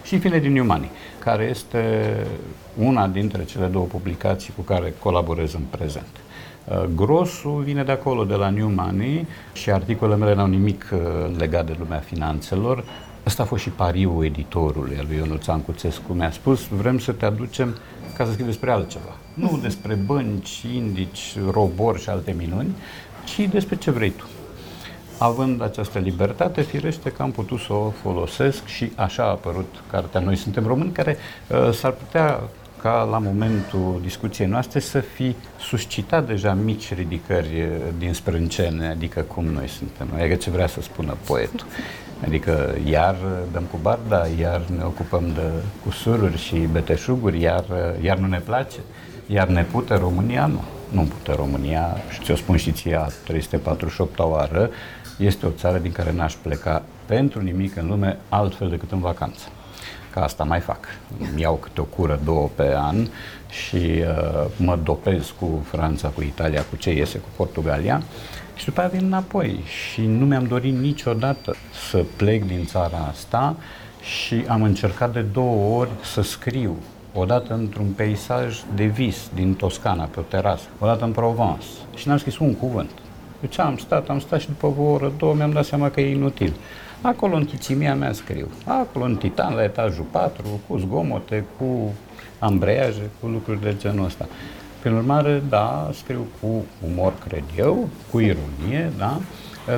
Și 0.03 0.13
în 0.13 0.19
fine 0.19 0.39
din 0.39 0.51
New 0.51 0.65
Money, 0.65 0.89
care 1.19 1.43
este 1.43 2.13
una 2.77 3.07
dintre 3.07 3.43
cele 3.45 3.65
două 3.65 3.85
publicații 3.85 4.53
cu 4.55 4.61
care 4.61 4.93
colaborez 4.99 5.53
în 5.53 5.63
prezent. 5.69 6.09
Uh, 6.65 6.83
grosul 6.95 7.61
vine 7.65 7.83
de 7.83 7.91
acolo, 7.91 8.23
de 8.23 8.33
la 8.33 8.49
New 8.49 8.71
Money 8.75 9.27
și 9.53 9.71
articolele 9.71 10.17
mele 10.17 10.35
n-au 10.35 10.47
nimic 10.47 10.89
uh, 10.93 10.99
legat 11.37 11.65
de 11.65 11.75
lumea 11.79 11.99
finanțelor. 11.99 12.83
Ăsta 13.25 13.43
a 13.43 13.45
fost 13.45 13.61
și 13.61 13.69
pariul 13.69 14.25
editorului, 14.25 14.97
al 14.99 15.05
lui 15.07 15.17
Ionuț 15.17 15.47
Ancuțescu. 15.47 16.13
Mi-a 16.13 16.31
spus, 16.31 16.67
vrem 16.67 16.99
să 16.99 17.11
te 17.11 17.25
aducem 17.25 17.77
ca 18.17 18.25
să 18.25 18.31
scrii 18.31 18.45
despre 18.45 18.71
altceva. 18.71 19.17
Nu 19.33 19.59
despre 19.61 19.93
bănci, 19.93 20.65
indici, 20.75 21.35
robori 21.51 22.01
și 22.01 22.09
alte 22.09 22.35
minuni, 22.37 22.75
ci 23.23 23.47
despre 23.51 23.75
ce 23.75 23.91
vrei 23.91 24.09
tu. 24.09 24.25
Având 25.17 25.61
această 25.61 25.99
libertate, 25.99 26.61
firește 26.61 27.09
că 27.09 27.21
am 27.21 27.31
putut 27.31 27.59
să 27.59 27.73
o 27.73 27.89
folosesc 28.01 28.65
și 28.65 28.91
așa 28.95 29.23
a 29.23 29.29
apărut 29.29 29.83
cartea 29.91 30.19
Noi 30.19 30.35
suntem 30.35 30.65
români, 30.65 30.91
care 30.91 31.17
uh, 31.47 31.73
s-ar 31.73 31.91
putea 31.91 32.39
ca 32.81 33.07
la 33.11 33.17
momentul 33.17 33.99
discuției 34.01 34.47
noastre 34.47 34.79
să 34.79 34.99
fi 34.99 35.35
suscitat 35.59 36.27
deja 36.27 36.53
mici 36.53 36.93
ridicări 36.93 37.67
din 37.97 38.13
sprâncene, 38.13 38.87
adică 38.87 39.21
cum 39.21 39.45
noi 39.45 39.67
suntem, 39.67 40.07
adică 40.15 40.35
ce 40.35 40.49
vrea 40.49 40.67
să 40.67 40.81
spună 40.81 41.17
poetul. 41.25 41.65
Adică 42.25 42.75
iar 42.85 43.15
dăm 43.51 43.63
cu 43.63 43.77
barda, 43.81 44.27
iar 44.39 44.61
ne 44.77 44.83
ocupăm 44.83 45.31
de 45.33 45.49
cusururi 45.83 46.37
și 46.37 46.55
beteșuguri, 46.55 47.41
iar, 47.41 47.65
iar 48.01 48.17
nu 48.17 48.27
ne 48.27 48.39
place, 48.39 48.79
iar 49.27 49.47
ne 49.47 49.63
pute 49.63 49.95
România, 49.95 50.45
nu. 50.45 50.63
Nu 50.89 51.01
pute 51.01 51.35
România, 51.35 51.97
și 52.09 52.21
ți-o 52.23 52.35
spun 52.35 52.57
și 52.57 52.71
ție 52.71 52.95
a 52.95 53.07
348-a 53.07 54.23
oară, 54.23 54.69
este 55.17 55.45
o 55.45 55.49
țară 55.49 55.77
din 55.77 55.91
care 55.91 56.11
n-aș 56.11 56.33
pleca 56.33 56.83
pentru 57.05 57.41
nimic 57.41 57.75
în 57.75 57.87
lume 57.87 58.17
altfel 58.29 58.69
decât 58.69 58.91
în 58.91 58.99
vacanță 58.99 59.47
că 60.11 60.19
asta 60.19 60.43
mai 60.43 60.59
fac. 60.59 60.85
Îmi 61.31 61.41
iau 61.41 61.55
câte 61.55 61.81
o 61.81 61.83
cură, 61.83 62.19
două 62.23 62.49
pe 62.55 62.73
an 62.75 63.07
și 63.49 63.75
uh, 63.75 64.45
mă 64.57 64.79
dopez 64.83 65.33
cu 65.39 65.65
Franța, 65.69 66.07
cu 66.07 66.21
Italia, 66.21 66.63
cu 66.69 66.75
ce 66.75 66.91
iese, 66.93 67.17
cu 67.17 67.27
Portugalia 67.35 68.03
și 68.61 68.67
după 68.67 68.79
aia 68.79 68.89
vin 68.89 69.05
înapoi. 69.05 69.59
Și 69.65 70.01
nu 70.01 70.25
mi-am 70.25 70.45
dorit 70.45 70.77
niciodată 70.77 71.55
să 71.89 72.05
plec 72.15 72.45
din 72.45 72.65
țara 72.65 72.97
asta 73.09 73.55
și 74.01 74.43
am 74.47 74.61
încercat 74.61 75.13
de 75.13 75.21
două 75.21 75.79
ori 75.79 75.89
să 76.03 76.21
scriu. 76.21 76.75
Odată 77.13 77.53
într-un 77.53 77.85
peisaj 77.85 78.59
de 78.75 78.85
vis 78.85 79.29
din 79.33 79.53
Toscana, 79.53 80.03
pe 80.03 80.19
o 80.19 80.23
terasă, 80.23 80.67
odată 80.79 81.03
în 81.05 81.11
Provence. 81.11 81.65
Și 81.95 82.07
n-am 82.07 82.17
scris 82.17 82.37
un 82.37 82.55
cuvânt. 82.55 82.91
Deci 83.39 83.59
am 83.59 83.77
stat, 83.77 84.09
am 84.09 84.19
stat 84.19 84.39
și 84.39 84.47
după 84.47 84.73
o 84.77 84.83
oră, 84.83 85.11
două 85.17 85.33
mi-am 85.33 85.51
dat 85.51 85.65
seama 85.65 85.89
că 85.89 86.01
e 86.01 86.15
inutil. 86.15 86.53
Acolo 87.01 87.35
în 87.35 87.45
chițimia 87.45 87.95
mea 87.95 88.13
scriu. 88.13 88.47
Acolo 88.65 89.05
în 89.05 89.15
Titan, 89.15 89.53
la 89.53 89.63
etajul 89.63 90.05
4, 90.11 90.43
cu 90.67 90.77
zgomote, 90.77 91.45
cu 91.57 91.93
ambreiaje, 92.39 93.09
cu 93.19 93.27
lucruri 93.27 93.61
de 93.61 93.75
genul 93.77 94.05
ăsta. 94.05 94.27
Prin 94.81 94.93
urmare, 94.93 95.43
da, 95.49 95.89
scriu 95.93 96.27
cu 96.41 96.65
umor, 96.91 97.13
cred 97.27 97.43
eu, 97.57 97.89
cu 98.11 98.19
ironie, 98.19 98.91
da, 98.97 99.19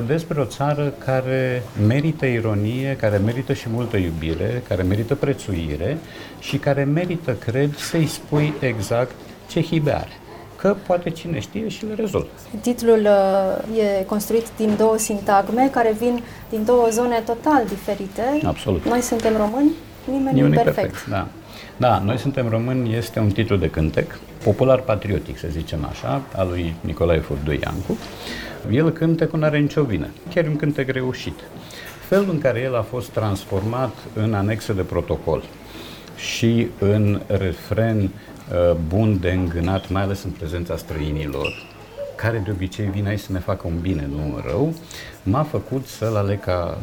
despre 0.06 0.40
o 0.40 0.44
țară 0.44 0.94
care 1.04 1.62
merită 1.86 2.26
ironie, 2.26 2.96
care 3.00 3.16
merită 3.16 3.52
și 3.52 3.68
multă 3.68 3.96
iubire, 3.96 4.62
care 4.68 4.82
merită 4.82 5.14
prețuire 5.14 5.98
și 6.38 6.56
care 6.56 6.84
merită, 6.84 7.32
cred, 7.32 7.76
să-i 7.76 8.06
spui 8.06 8.52
exact 8.60 9.14
ce 9.48 9.62
hibe 9.62 9.92
are 9.92 10.12
că 10.64 10.76
poate 10.86 11.10
cine 11.10 11.40
știe 11.40 11.68
și 11.68 11.86
le 11.86 11.94
rezolvă. 11.94 12.26
Titlul 12.60 13.00
uh, 13.00 13.78
e 13.78 14.04
construit 14.04 14.46
din 14.56 14.74
două 14.76 14.98
sintagme 14.98 15.68
care 15.72 15.94
vin 15.98 16.22
din 16.48 16.64
două 16.64 16.86
zone 16.90 17.22
total 17.26 17.64
diferite. 17.68 18.40
Absolut. 18.44 18.84
Noi 18.84 19.00
suntem 19.00 19.36
români, 19.36 19.70
nimeni 20.10 20.40
nu 20.40 20.48
perfect. 20.48 20.74
perfect. 20.74 21.08
Da. 21.08 21.28
Da, 21.76 21.98
Noi 21.98 22.18
suntem 22.18 22.48
români 22.48 22.94
este 22.94 23.18
un 23.18 23.30
titlu 23.30 23.56
de 23.56 23.70
cântec, 23.70 24.18
popular 24.44 24.80
patriotic, 24.80 25.38
să 25.38 25.46
zicem 25.50 25.84
așa, 25.84 26.22
al 26.36 26.48
lui 26.48 26.74
Nicolae 26.80 27.18
Furduiancu. 27.18 27.98
El 28.70 28.90
cântecul 28.90 29.38
nu 29.38 29.44
are 29.44 29.58
nicio 29.58 29.82
vină, 29.82 30.06
chiar 30.34 30.46
un 30.46 30.56
cântec 30.56 30.90
reușit. 30.90 31.40
Felul 32.08 32.30
în 32.30 32.38
care 32.38 32.60
el 32.60 32.76
a 32.76 32.82
fost 32.82 33.10
transformat 33.10 33.94
în 34.14 34.34
anexă 34.34 34.72
de 34.72 34.82
protocol 34.82 35.42
și 36.16 36.66
în 36.78 37.20
refren 37.26 38.10
Uh, 38.52 38.76
bun 38.88 39.18
de 39.20 39.30
îngânat, 39.30 39.90
mai 39.90 40.02
ales 40.02 40.22
în 40.22 40.30
prezența 40.30 40.76
străinilor, 40.76 41.66
care 42.16 42.38
de 42.38 42.50
obicei 42.50 42.86
vin 42.86 43.06
aici 43.06 43.20
să 43.20 43.32
ne 43.32 43.38
facă 43.38 43.66
un 43.66 43.80
bine, 43.80 44.08
nu 44.10 44.16
un 44.16 44.42
rău, 44.46 44.74
m-a 45.22 45.42
făcut 45.42 45.86
să-l 45.86 46.16
aleg 46.16 46.40
ca 46.40 46.78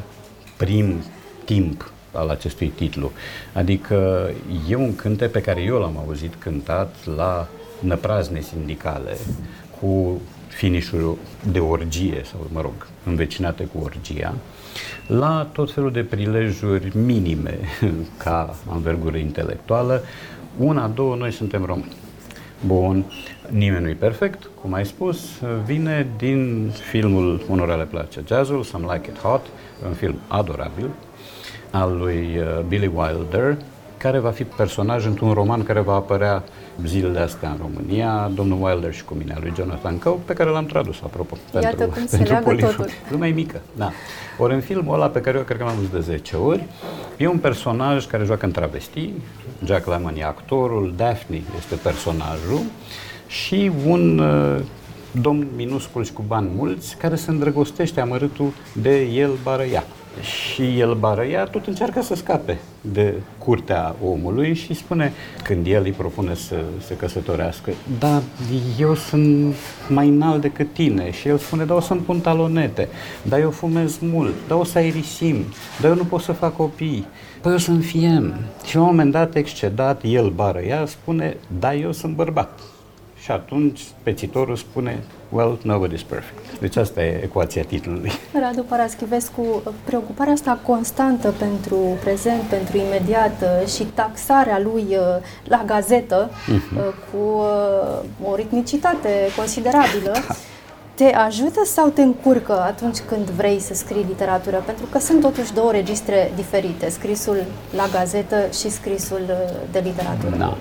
prim 0.57 1.03
timp 1.45 1.91
al 2.11 2.29
acestui 2.29 2.67
titlu. 2.67 3.11
Adică 3.53 4.29
e 4.69 4.75
un 4.75 4.95
cânte 4.95 5.25
pe 5.25 5.41
care 5.41 5.61
eu 5.61 5.79
l-am 5.79 5.97
auzit 5.97 6.35
cântat 6.35 6.95
la 7.15 7.47
năprazne 7.79 8.41
sindicale, 8.41 9.17
cu 9.79 10.21
finișul 10.47 11.17
de 11.51 11.59
orgie, 11.59 12.21
sau 12.31 12.47
mă 12.51 12.61
rog, 12.61 12.87
învecinate 13.05 13.63
cu 13.63 13.83
orgia, 13.83 14.33
la 15.07 15.49
tot 15.51 15.71
felul 15.71 15.91
de 15.91 16.03
prilejuri 16.03 16.97
minime 16.97 17.59
ca 18.23 18.55
anvergură 18.67 19.17
intelectuală, 19.17 20.03
una, 20.57 20.87
două, 20.87 21.15
noi 21.15 21.31
suntem 21.31 21.65
români. 21.65 21.95
Bun, 22.65 23.05
nimeni 23.49 23.83
nu-i 23.83 23.95
perfect, 23.95 24.49
cum 24.61 24.73
ai 24.73 24.85
spus, 24.85 25.19
vine 25.65 26.07
din 26.17 26.71
filmul 26.89 27.45
Unora 27.49 27.75
le 27.75 27.83
place 27.83 28.23
jazzul, 28.27 28.63
Some 28.63 28.93
Like 28.93 29.09
It 29.09 29.19
Hot, 29.19 29.45
un 29.87 29.93
film 29.93 30.15
adorabil, 30.27 30.89
al 31.71 31.97
lui 31.97 32.37
uh, 32.37 32.63
Billy 32.67 32.91
Wilder, 32.95 33.57
care 33.97 34.19
va 34.19 34.29
fi 34.29 34.43
personaj 34.43 35.05
într-un 35.05 35.31
roman 35.31 35.63
care 35.63 35.79
va 35.79 35.93
apărea 35.93 36.43
zilele 36.85 37.19
astea 37.19 37.49
în 37.49 37.57
România, 37.61 38.31
domnul 38.35 38.57
Wilder 38.61 38.93
și 38.93 39.03
cu 39.03 39.13
mine, 39.13 39.33
al 39.33 39.39
lui 39.41 39.53
Jonathan 39.55 39.97
Coe, 39.97 40.17
pe 40.25 40.33
care 40.33 40.49
l-am 40.49 40.65
tradus, 40.65 41.01
apropo, 41.03 41.37
Iată 41.53 41.67
pentru, 41.67 41.99
cum 41.99 42.05
se 42.07 42.17
pentru 42.23 42.35
polifor. 42.43 42.87
Lumea 43.09 43.27
e 43.27 43.31
mică, 43.31 43.61
da. 43.75 43.91
Ori 44.37 44.53
în 44.53 44.61
filmul 44.61 44.93
ăla, 44.93 45.07
pe 45.07 45.21
care 45.21 45.37
eu 45.37 45.43
cred 45.43 45.57
că 45.57 45.63
l-am 45.63 45.75
văzut 45.75 45.91
de 45.91 45.99
10 45.99 46.35
ori, 46.35 46.63
e 47.17 47.27
un 47.27 47.37
personaj 47.37 48.05
care 48.05 48.23
joacă 48.23 48.45
în 48.45 48.51
travesti, 48.51 49.13
Jack 49.65 49.87
Lemmon 49.87 50.15
e 50.17 50.23
actorul, 50.23 50.93
Daphne 50.97 51.41
este 51.57 51.75
personajul 51.75 52.61
și 53.27 53.71
un 53.85 54.19
uh, 54.19 54.59
domn 55.11 55.47
minuscul 55.55 56.03
și 56.03 56.13
cu 56.13 56.23
bani 56.27 56.49
mulți 56.55 56.97
care 56.97 57.15
se 57.15 57.31
îndrăgostește 57.31 58.01
amărâtul 58.01 58.53
de 58.73 59.01
el 59.01 59.31
bară 59.43 59.63
ea. 59.63 59.83
Și 60.21 60.79
el 60.79 60.93
barăia 60.93 61.43
tot 61.43 61.65
încearcă 61.65 62.01
să 62.01 62.15
scape 62.15 62.59
de 62.81 63.13
curtea 63.37 63.95
omului 64.03 64.53
și 64.53 64.73
spune, 64.73 65.13
când 65.43 65.67
el 65.67 65.83
îi 65.83 65.91
propune 65.91 66.35
să 66.35 66.55
se 66.85 66.95
căsătorească, 66.95 67.71
da, 67.99 68.21
eu 68.79 68.95
sunt 68.95 69.55
mai 69.89 70.07
înalt 70.07 70.41
decât 70.41 70.73
tine. 70.73 71.11
Și 71.11 71.27
el 71.27 71.37
spune, 71.37 71.63
da, 71.63 71.73
o 71.73 71.79
să-mi 71.79 71.99
pun 71.99 72.19
talonete, 72.19 72.87
da, 73.21 73.39
eu 73.39 73.49
fumez 73.49 73.97
mult, 74.01 74.33
da, 74.47 74.55
o 74.55 74.63
să 74.63 74.77
aerisim, 74.77 75.35
da, 75.81 75.87
eu 75.87 75.95
nu 75.95 76.03
pot 76.03 76.21
să 76.21 76.31
fac 76.31 76.55
copii, 76.55 77.07
păi 77.41 77.51
eu 77.51 77.57
sunt 77.57 77.83
fiem. 77.83 78.33
Și 78.65 78.75
la 78.75 78.81
un 78.81 78.87
moment 78.87 79.11
dat, 79.11 79.35
excedat, 79.35 80.01
el 80.03 80.29
barăia, 80.29 80.85
spune, 80.85 81.37
da, 81.59 81.75
eu 81.75 81.91
sunt 81.91 82.15
bărbat. 82.15 82.59
Și 83.21 83.31
atunci 83.31 83.81
pețitorul 84.03 84.55
spune, 84.55 85.03
well, 85.29 85.57
nobody's 85.57 86.05
perfect. 86.07 86.59
Deci 86.59 86.75
asta 86.75 87.03
e 87.03 87.23
ecuația 87.23 87.63
titlului. 87.63 88.11
Radu 88.41 88.63
Paraschivescu, 88.63 89.63
preocuparea 89.83 90.33
asta 90.33 90.59
constantă 90.65 91.33
pentru 91.37 91.77
prezent, 92.03 92.41
pentru 92.41 92.77
imediat 92.77 93.41
uh, 93.41 93.67
și 93.67 93.83
taxarea 93.83 94.59
lui 94.59 94.85
uh, 94.89 94.97
la 95.43 95.63
gazetă 95.65 96.29
uh-huh. 96.29 96.93
cu 97.11 97.17
uh, 98.21 98.29
o 98.31 98.35
ritmicitate 98.35 99.09
considerabilă, 99.37 100.11
da. 100.11 100.35
te 100.93 101.13
ajută 101.13 101.61
sau 101.65 101.89
te 101.89 102.01
încurcă 102.01 102.61
atunci 102.61 102.99
când 102.99 103.29
vrei 103.29 103.59
să 103.59 103.73
scrii 103.73 104.05
literatură? 104.07 104.63
Pentru 104.65 104.85
că 104.85 104.99
sunt 104.99 105.21
totuși 105.21 105.53
două 105.53 105.71
registre 105.71 106.31
diferite, 106.35 106.89
scrisul 106.89 107.43
la 107.75 107.87
gazetă 107.91 108.35
și 108.59 108.69
scrisul 108.69 109.21
de 109.71 109.79
literatură. 109.79 110.35
Da. 110.35 110.57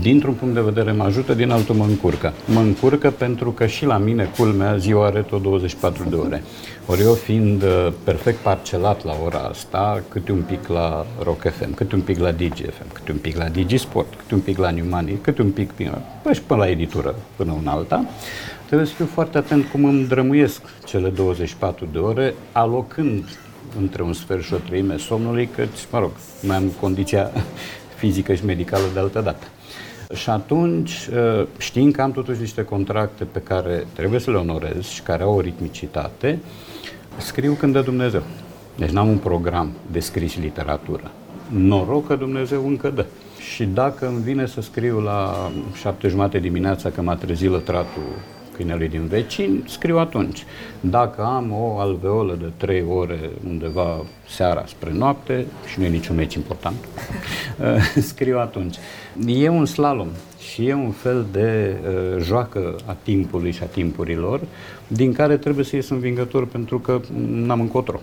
Dintr-un 0.00 0.34
punct 0.34 0.54
de 0.54 0.60
vedere 0.60 0.92
mă 0.92 1.04
ajută, 1.04 1.34
din 1.34 1.50
altul 1.50 1.74
mă 1.74 1.84
încurcă. 1.84 2.32
Mă 2.44 2.60
încurcă 2.60 3.10
pentru 3.10 3.50
că 3.50 3.66
și 3.66 3.84
la 3.84 3.98
mine, 3.98 4.30
culmea, 4.36 4.76
ziua 4.76 5.06
are 5.06 5.20
tot 5.20 5.42
24 5.42 6.08
de 6.08 6.14
ore. 6.14 6.42
Ori 6.86 7.00
eu 7.00 7.12
fiind 7.12 7.62
uh, 7.62 7.92
perfect 8.04 8.38
parcelat 8.38 9.04
la 9.04 9.16
ora 9.24 9.38
asta, 9.38 10.02
câte 10.08 10.32
un 10.32 10.42
pic 10.42 10.66
la 10.66 11.06
Rock 11.22 11.40
FM, 11.40 11.74
câte 11.74 11.94
un 11.94 12.00
pic 12.00 12.18
la 12.18 12.32
DGFM, 12.32 12.92
câte 12.92 13.12
un 13.12 13.18
pic 13.18 13.36
la 13.36 13.48
DigiSport, 13.48 14.14
câte 14.14 14.34
un 14.34 14.40
pic 14.40 14.58
la 14.58 14.70
New 14.70 14.84
Money, 14.88 15.18
câte 15.20 15.42
un 15.42 15.50
pic 15.50 15.72
până, 15.72 15.98
până 16.22 16.34
și 16.34 16.42
până 16.42 16.60
la 16.60 16.70
editură, 16.70 17.14
până 17.36 17.56
în 17.60 17.66
alta, 17.66 18.04
trebuie 18.66 18.86
să 18.86 18.94
fiu 18.94 19.06
foarte 19.12 19.38
atent 19.38 19.64
cum 19.66 19.84
îmi 19.84 20.06
drămuiesc 20.06 20.62
cele 20.84 21.08
24 21.08 21.88
de 21.92 21.98
ore, 21.98 22.34
alocând 22.52 23.24
între 23.80 24.02
un 24.02 24.12
sfert 24.12 24.42
și 24.42 24.54
o 24.54 24.56
treime 24.56 24.96
somnului, 24.96 25.48
căci, 25.56 25.86
mă 25.90 25.98
rog, 25.98 26.10
mai 26.42 26.56
am 26.56 26.72
condiția 26.80 27.30
fizică 28.00 28.34
și 28.34 28.44
medicală 28.44 28.84
de 28.92 28.98
altă 28.98 29.20
dată. 29.20 29.46
Și 30.14 30.30
atunci, 30.30 31.08
ă, 31.16 31.46
știind 31.58 31.92
că 31.92 32.02
am 32.02 32.12
totuși 32.12 32.40
niște 32.40 32.64
contracte 32.64 33.24
pe 33.24 33.40
care 33.40 33.86
trebuie 33.92 34.20
să 34.20 34.30
le 34.30 34.36
onorez 34.36 34.84
și 34.86 35.02
care 35.02 35.22
au 35.22 35.34
o 35.34 35.40
ritmicitate, 35.40 36.38
scriu 37.16 37.52
când 37.52 37.72
dă 37.72 37.80
Dumnezeu. 37.80 38.22
Deci 38.76 38.90
n-am 38.90 39.08
un 39.08 39.18
program 39.18 39.70
de 39.90 40.00
scris 40.00 40.36
literatură. 40.38 41.10
Noroc 41.48 42.06
că 42.06 42.16
Dumnezeu 42.16 42.66
încă 42.66 42.90
dă. 42.90 43.04
Și 43.54 43.64
dacă 43.64 44.06
îmi 44.06 44.22
vine 44.22 44.46
să 44.46 44.60
scriu 44.60 45.00
la 45.00 45.50
șapte 45.74 46.08
jumate 46.08 46.38
dimineața 46.38 46.90
că 46.90 47.02
m-a 47.02 47.14
trezit 47.14 47.50
lătratul 47.50 48.02
câinelui 48.54 48.88
din 48.88 49.06
vecin, 49.06 49.64
scriu 49.68 49.98
atunci. 49.98 50.44
Dacă 50.80 51.22
am 51.22 51.52
o 51.52 51.78
alveolă 51.78 52.36
de 52.40 52.50
trei 52.56 52.84
ore 52.88 53.30
undeva 53.48 54.04
seara 54.28 54.64
spre 54.66 54.92
noapte, 54.92 55.46
și 55.66 55.78
nu 55.78 55.84
e 55.84 55.88
niciun 55.88 56.16
meci 56.16 56.34
important, 56.34 56.76
scriu 58.10 58.38
atunci. 58.38 58.76
E 59.26 59.48
un 59.48 59.66
slalom 59.66 60.08
și 60.52 60.66
e 60.66 60.74
un 60.74 60.90
fel 60.90 61.26
de 61.32 61.76
uh, 61.82 62.22
joacă 62.22 62.76
a 62.86 62.96
timpului 63.02 63.50
și 63.50 63.62
a 63.62 63.66
timpurilor, 63.66 64.40
din 64.86 65.12
care 65.12 65.36
trebuie 65.36 65.64
să 65.64 65.76
ies 65.76 65.88
învingător 65.88 66.46
pentru 66.46 66.78
că 66.78 67.00
n-am 67.26 67.60
încotro 67.60 68.00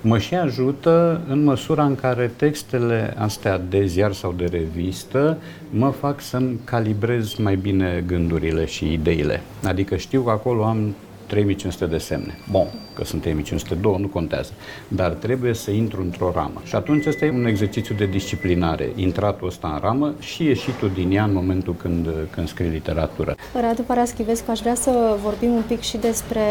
mă 0.00 0.18
și 0.18 0.34
ajută 0.34 1.20
în 1.28 1.44
măsura 1.44 1.84
în 1.84 1.94
care 1.94 2.30
textele 2.36 3.14
astea 3.16 3.60
de 3.68 3.86
ziar 3.86 4.12
sau 4.12 4.34
de 4.36 4.44
revistă 4.44 5.38
mă 5.70 5.90
fac 5.90 6.20
să-mi 6.20 6.58
calibrez 6.64 7.34
mai 7.34 7.56
bine 7.56 8.04
gândurile 8.06 8.64
și 8.64 8.92
ideile. 8.92 9.42
Adică 9.64 9.96
știu 9.96 10.22
că 10.22 10.30
acolo 10.30 10.64
am 10.64 10.94
3500 11.28 11.86
de 11.86 11.98
semne. 11.98 12.38
Bun, 12.50 12.66
că 12.94 13.04
sunt 13.04 13.20
3502, 13.20 13.96
nu 14.00 14.06
contează. 14.06 14.52
Dar 14.88 15.10
trebuie 15.10 15.54
să 15.54 15.70
intru 15.70 16.00
într-o 16.00 16.32
ramă. 16.34 16.60
Și 16.64 16.74
atunci 16.74 17.06
ăsta 17.06 17.24
e 17.24 17.30
un 17.30 17.46
exercițiu 17.46 17.94
de 17.94 18.06
disciplinare. 18.06 18.92
Intratul 18.94 19.46
ăsta 19.46 19.68
în 19.68 19.78
ramă 19.80 20.14
și 20.20 20.44
ieșitul 20.44 20.90
din 20.94 21.12
ea 21.12 21.24
în 21.24 21.32
momentul 21.32 21.74
când, 21.74 22.08
când 22.30 22.48
scrii 22.48 22.68
literatură. 22.68 23.34
Radu 23.60 23.82
Paraschivescu, 23.82 24.50
aș 24.50 24.60
vrea 24.60 24.74
să 24.74 25.16
vorbim 25.22 25.50
un 25.50 25.62
pic 25.66 25.80
și 25.80 25.96
despre 25.96 26.42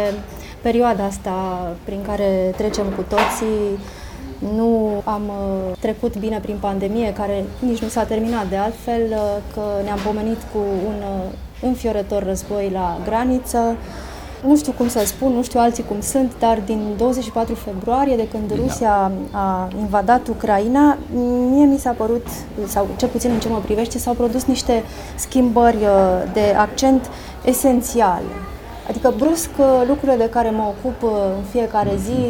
perioada 0.62 1.04
asta 1.04 1.32
prin 1.84 2.02
care 2.02 2.54
trecem 2.58 2.86
cu 2.86 3.02
toții. 3.02 3.80
Nu 4.56 5.02
am 5.06 5.22
uh, 5.28 5.78
trecut 5.80 6.18
bine 6.18 6.40
prin 6.40 6.58
pandemie, 6.60 7.14
care 7.14 7.46
nici 7.60 7.82
nu 7.82 7.88
s-a 7.88 8.04
terminat 8.04 8.50
de 8.50 8.56
altfel, 8.56 9.02
uh, 9.10 9.18
că 9.54 9.62
ne-am 9.84 10.00
pomenit 10.06 10.38
cu 10.54 10.58
un 10.88 10.96
uh, 10.96 11.32
înfiorător 11.62 12.24
război 12.24 12.70
la 12.74 12.98
graniță, 13.06 13.76
nu 14.46 14.58
știu 14.58 14.72
cum 14.72 14.88
să 14.88 15.04
spun, 15.06 15.32
nu 15.32 15.44
știu 15.44 15.60
alții 15.60 15.84
cum 15.84 16.02
sunt, 16.02 16.32
dar 16.40 16.62
din 16.66 16.94
24 16.98 17.56
februarie, 17.56 18.16
de 18.16 18.28
când 18.28 18.48
da. 18.48 18.56
Rusia 18.56 19.12
a 19.32 19.70
invadat 19.80 20.28
Ucraina, 20.28 20.98
mie 21.50 21.66
mi 21.66 21.78
s-a 21.78 21.92
părut, 21.92 22.26
sau 22.68 22.88
cel 22.98 23.08
puțin 23.10 23.32
în 23.32 23.40
ce 23.40 23.50
mă 23.50 23.60
privește, 23.66 23.98
s-au 23.98 24.14
produs 24.14 24.46
niște 24.46 24.84
schimbări 25.16 25.76
uh, 25.76 26.32
de 26.34 26.56
accent 26.58 27.10
esențiale. 27.46 28.32
Adică 28.90 29.14
brusc 29.18 29.50
uh, 29.58 29.84
lucrurile 29.88 30.18
de 30.18 30.30
care 30.30 30.50
mă 30.50 30.64
ocup 30.64 31.04
uh, 31.04 31.10
în 31.38 31.44
fiecare 31.52 31.92
zi, 32.04 32.26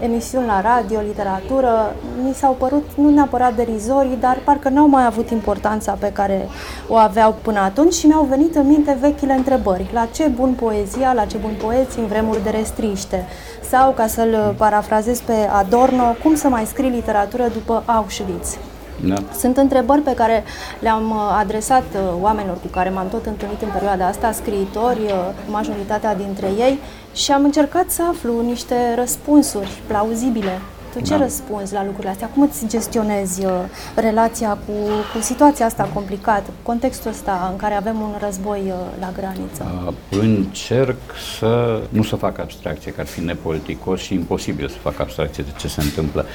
emisiuni 0.00 0.46
la 0.46 0.60
radio, 0.60 1.00
literatură, 1.00 1.94
mi 2.22 2.34
s-au 2.34 2.52
părut 2.52 2.84
nu 2.94 3.10
neapărat 3.10 3.54
derizorii, 3.54 4.16
dar 4.20 4.38
parcă 4.44 4.68
n-au 4.68 4.88
mai 4.88 5.04
avut 5.04 5.30
importanța 5.30 5.92
pe 5.92 6.12
care 6.12 6.48
o 6.88 6.94
aveau 6.94 7.34
până 7.42 7.58
atunci 7.58 7.94
și 7.94 8.06
mi-au 8.06 8.24
venit 8.24 8.54
în 8.54 8.66
minte 8.66 8.96
vechile 9.00 9.32
întrebări. 9.32 9.90
La 9.92 10.08
ce 10.12 10.28
bun 10.28 10.52
poezia, 10.52 11.12
la 11.12 11.24
ce 11.24 11.36
bun 11.36 11.56
poeți 11.62 11.98
în 11.98 12.06
vremuri 12.06 12.42
de 12.42 12.50
restriște? 12.50 13.24
Sau, 13.70 13.92
ca 13.92 14.06
să-l 14.06 14.54
parafrazez 14.58 15.20
pe 15.20 15.48
Adorno, 15.52 16.16
cum 16.22 16.34
să 16.34 16.48
mai 16.48 16.66
scrii 16.66 16.90
literatură 16.90 17.48
după 17.52 17.82
Auschwitz? 17.86 18.58
Da. 19.04 19.14
Sunt 19.38 19.56
întrebări 19.56 20.00
pe 20.00 20.14
care 20.14 20.44
le-am 20.78 21.10
uh, 21.10 21.36
adresat 21.38 21.84
uh, 21.94 22.00
oamenilor 22.20 22.56
cu 22.60 22.66
care 22.66 22.90
m-am 22.90 23.08
tot 23.08 23.26
întâlnit 23.26 23.62
în 23.62 23.68
perioada 23.72 24.06
asta, 24.06 24.32
scriitori, 24.32 25.02
uh, 25.04 25.12
majoritatea 25.50 26.14
dintre 26.14 26.46
ei, 26.58 26.78
și 27.14 27.32
am 27.32 27.44
încercat 27.44 27.90
să 27.90 28.02
aflu 28.08 28.40
niște 28.40 28.74
răspunsuri 28.94 29.80
plauzibile. 29.86 30.60
Tu 30.92 31.02
ce 31.02 31.10
da. 31.10 31.16
răspunzi 31.16 31.72
la 31.72 31.84
lucrurile 31.84 32.10
astea? 32.10 32.28
Cum 32.34 32.42
îți 32.42 32.66
gestionezi 32.66 33.46
relația 33.94 34.48
cu, 34.48 34.72
cu 35.14 35.20
situația 35.20 35.66
asta 35.66 35.90
complicată, 35.94 36.50
contextul 36.62 37.10
ăsta 37.10 37.48
în 37.50 37.56
care 37.56 37.74
avem 37.74 38.00
un 38.00 38.14
război 38.20 38.72
la 39.00 39.12
graniță? 39.16 39.92
Încerc 40.10 40.96
să 41.38 41.82
nu 41.88 42.02
să 42.02 42.16
fac 42.16 42.38
abstracție, 42.38 42.92
că 42.92 43.00
ar 43.00 43.06
fi 43.06 43.20
nepoliticos 43.20 44.00
și 44.00 44.14
imposibil 44.14 44.68
să 44.68 44.76
fac 44.82 45.00
abstracție 45.00 45.42
de 45.42 45.52
ce 45.58 45.68
se 45.68 45.80
întâmplă 45.80 46.26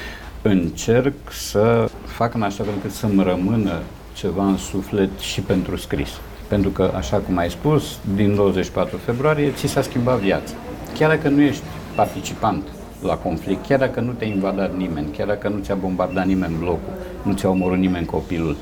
încerc 0.42 1.14
să 1.30 1.90
fac 2.06 2.34
în 2.34 2.42
așa 2.42 2.64
fel 2.64 2.72
încât 2.74 2.90
să-mi 2.90 3.22
rămână 3.22 3.80
ceva 4.14 4.46
în 4.46 4.56
suflet 4.56 5.18
și 5.18 5.40
pentru 5.40 5.76
scris. 5.76 6.08
Pentru 6.48 6.70
că, 6.70 6.92
așa 6.96 7.16
cum 7.16 7.36
ai 7.36 7.50
spus, 7.50 7.98
din 8.14 8.34
24 8.34 8.96
februarie 8.96 9.50
ți 9.50 9.66
s-a 9.66 9.82
schimbat 9.82 10.18
viața. 10.18 10.52
Chiar 10.94 11.10
dacă 11.10 11.28
nu 11.28 11.40
ești 11.40 11.62
participant 11.94 12.62
la 13.02 13.16
conflict, 13.16 13.66
chiar 13.66 13.78
dacă 13.78 14.00
nu 14.00 14.12
te-a 14.12 14.26
invadat 14.26 14.76
nimeni, 14.76 15.10
chiar 15.16 15.26
dacă 15.26 15.48
nu 15.48 15.58
ți-a 15.62 15.74
bombardat 15.74 16.26
nimeni 16.26 16.56
blocul, 16.58 16.92
nu 17.22 17.32
ți-a 17.32 17.48
omorât 17.48 17.78
nimeni 17.78 18.06
copilul, 18.06 18.56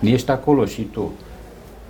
ești 0.00 0.30
acolo 0.30 0.64
și 0.64 0.82
tu. 0.82 1.12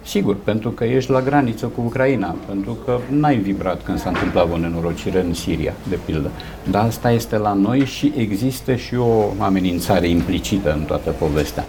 Sigur, 0.03 0.37
pentru 0.45 0.71
că 0.71 0.85
ești 0.85 1.11
la 1.11 1.21
graniță 1.21 1.67
cu 1.67 1.83
Ucraina, 1.85 2.37
pentru 2.47 2.77
că 2.85 2.99
n-ai 3.11 3.37
vibrat 3.37 3.83
când 3.83 3.99
s-a 3.99 4.09
întâmplat 4.09 4.53
o 4.53 4.57
nenorocire 4.57 5.21
în 5.21 5.35
Siria, 5.35 5.73
de 5.89 5.99
pildă. 6.05 6.31
Dar 6.71 6.85
asta 6.85 7.11
este 7.11 7.37
la 7.37 7.53
noi 7.53 7.85
și 7.85 8.13
există 8.17 8.75
și 8.75 8.95
o 8.95 9.25
amenințare 9.39 10.09
implicită 10.09 10.73
în 10.73 10.83
toată 10.83 11.11
povestea. 11.11 11.67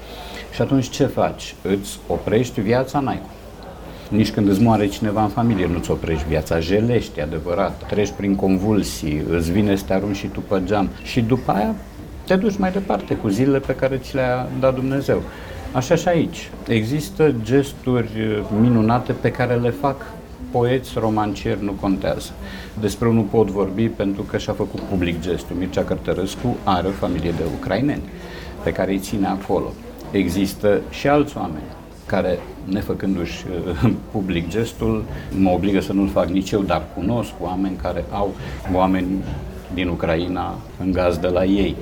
Și 0.54 0.62
atunci 0.62 0.90
ce 0.90 1.06
faci? 1.06 1.56
Îți 1.62 2.00
oprești 2.08 2.62
viața? 2.62 3.00
N-ai 3.00 3.22
nici 4.10 4.32
când 4.32 4.48
îți 4.48 4.62
moare 4.62 4.88
cineva 4.88 5.24
în 5.24 5.30
familie 5.30 5.68
nu-ți 5.68 5.92
oprești 5.92 6.28
viața, 6.28 6.60
jelești, 6.60 7.22
adevărat, 7.22 7.86
treci 7.88 8.12
prin 8.18 8.36
convulsii, 8.36 9.24
îți 9.30 9.52
vine 9.52 9.76
să 9.76 9.84
te 9.88 9.94
arunci 9.94 10.16
și 10.16 10.28
tu 10.28 10.40
pe 10.40 10.62
geam 10.66 10.90
și 11.04 11.22
după 11.22 11.52
aia 11.52 11.76
te 12.26 12.36
duci 12.36 12.58
mai 12.58 12.72
departe 12.72 13.16
cu 13.16 13.28
zilele 13.28 13.60
pe 13.60 13.76
care 13.76 13.98
ți 13.98 14.16
le-a 14.16 14.48
dat 14.60 14.76
Dumnezeu. 14.76 15.22
Așa 15.72 15.96
și 15.96 16.08
aici. 16.08 16.50
Există 16.68 17.36
gesturi 17.44 18.10
minunate 18.62 19.12
pe 19.12 19.32
care 19.32 19.56
le 19.56 19.70
fac 19.70 19.96
poeți, 20.52 20.92
romancieri, 21.00 21.64
nu 21.64 21.72
contează. 21.72 22.32
Despre 22.80 23.08
unul 23.08 23.24
pot 23.24 23.50
vorbi 23.50 23.88
pentru 23.88 24.22
că 24.22 24.38
și-a 24.38 24.54
făcut 24.54 24.80
public 24.80 25.22
gestul. 25.22 25.56
Mircea 25.56 25.84
Cărtărescu 25.84 26.58
are 26.64 26.88
o 26.88 26.92
familie 26.92 27.32
de 27.32 27.44
ucraineni 27.60 28.02
pe 28.64 28.72
care 28.72 28.92
îi 28.92 29.00
ține 29.00 29.28
acolo. 29.28 29.74
Există 30.12 30.82
și 30.90 31.08
alți 31.08 31.38
oameni 31.38 31.64
care, 32.06 32.40
nefăcându-și 32.64 33.46
uh, 33.84 33.92
public 34.12 34.48
gestul, 34.48 35.04
mă 35.38 35.50
obligă 35.50 35.80
să 35.80 35.94
nu-l 35.94 36.10
fac 36.10 36.28
nici 36.28 36.52
eu, 36.52 36.62
dar 36.62 36.84
cunosc 36.96 37.32
oameni 37.40 37.76
care 37.76 38.06
au 38.12 38.34
oameni 38.74 39.24
din 39.74 39.88
Ucraina 39.88 40.58
în 40.80 40.92
gaz 40.92 41.18
de 41.18 41.28
la 41.28 41.46
ei 41.46 41.76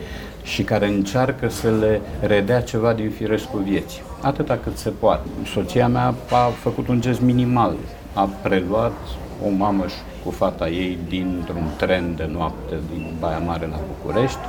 și 0.47 0.63
care 0.63 0.87
încearcă 0.87 1.49
să 1.49 1.69
le 1.79 2.01
redea 2.19 2.61
ceva 2.61 2.93
din 2.93 3.09
firescul 3.09 3.61
vieții. 3.61 4.01
Atâta 4.21 4.59
cât 4.63 4.77
se 4.77 4.89
poate. 4.89 5.27
Soția 5.53 5.87
mea 5.87 6.13
a 6.31 6.49
făcut 6.59 6.87
un 6.87 7.01
gest 7.01 7.21
minimal. 7.21 7.75
A 8.13 8.29
preluat 8.41 8.97
o 9.45 9.49
mamă 9.57 9.85
cu 10.23 10.31
fata 10.31 10.69
ei 10.69 10.97
dintr-un 11.07 11.67
tren 11.77 12.13
de 12.15 12.29
noapte 12.33 12.75
din 12.91 13.13
Baia 13.19 13.37
Mare 13.37 13.67
la 13.71 13.79
București 13.87 14.39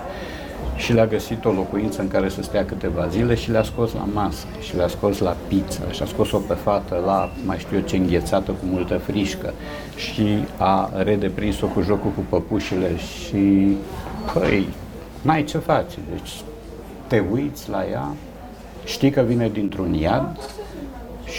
și 0.77 0.93
le-a 0.93 1.07
găsit 1.07 1.45
o 1.45 1.51
locuință 1.51 2.01
în 2.01 2.09
care 2.09 2.29
să 2.29 2.43
stea 2.43 2.65
câteva 2.65 3.07
zile 3.07 3.35
și 3.35 3.51
le-a 3.51 3.63
scos 3.63 3.93
la 3.93 4.09
masă 4.13 4.47
și 4.61 4.77
le-a 4.77 4.89
scos 4.89 5.19
la 5.19 5.37
pizza 5.49 5.91
și 5.91 6.03
a 6.03 6.07
scos-o 6.07 6.39
pe 6.39 6.55
fată 6.55 7.03
la 7.07 7.31
mai 7.45 7.59
știu 7.59 7.77
eu 7.77 7.83
ce 7.83 7.97
înghețată 7.97 8.51
cu 8.51 8.65
multă 8.71 8.97
frișcă 8.97 9.53
și 9.97 10.45
a 10.57 10.91
redeprins-o 10.97 11.67
cu 11.67 11.81
jocul 11.81 12.11
cu 12.11 12.25
păpușile 12.29 12.91
și 12.97 13.77
păi, 14.33 14.67
n-ai 15.23 15.45
ce 15.45 15.59
face. 15.59 15.97
Deci 16.11 16.31
te 17.07 17.23
uiți 17.33 17.71
la 17.71 17.85
ea, 17.91 18.09
știi 18.85 19.11
că 19.11 19.21
vine 19.21 19.49
dintr-un 19.53 19.95
iad 19.95 20.39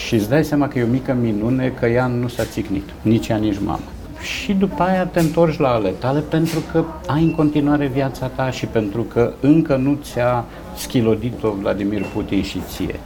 și 0.06 0.16
îți 0.16 0.30
dai 0.30 0.44
seama 0.44 0.68
că 0.68 0.80
e 0.80 0.84
o 0.84 0.88
mică 0.88 1.14
minune 1.14 1.74
că 1.80 1.86
ea 1.86 2.08
nu 2.08 2.28
s-a 2.28 2.44
țicnit, 2.44 2.90
nici 3.02 3.28
ea, 3.28 3.38
nici 3.38 3.60
mama. 3.60 3.80
Și 4.22 4.54
după 4.54 4.84
aia 4.84 5.06
te 5.06 5.20
întorci 5.20 5.58
la 5.58 5.70
ale 5.70 5.90
tale 5.90 6.20
pentru 6.20 6.60
că 6.72 6.84
ai 7.08 7.24
în 7.24 7.36
continuare 7.36 7.88
viața 7.88 8.28
ta 8.28 8.52
și 8.52 8.66
pentru 8.66 9.02
că 9.02 9.34
încă 9.40 9.76
nu 9.76 9.98
ți-a 10.04 10.46
schilodit-o 10.76 11.52
Vladimir 11.52 12.06
Putin 12.14 12.44
și 12.44 12.62
ție. 12.68 13.00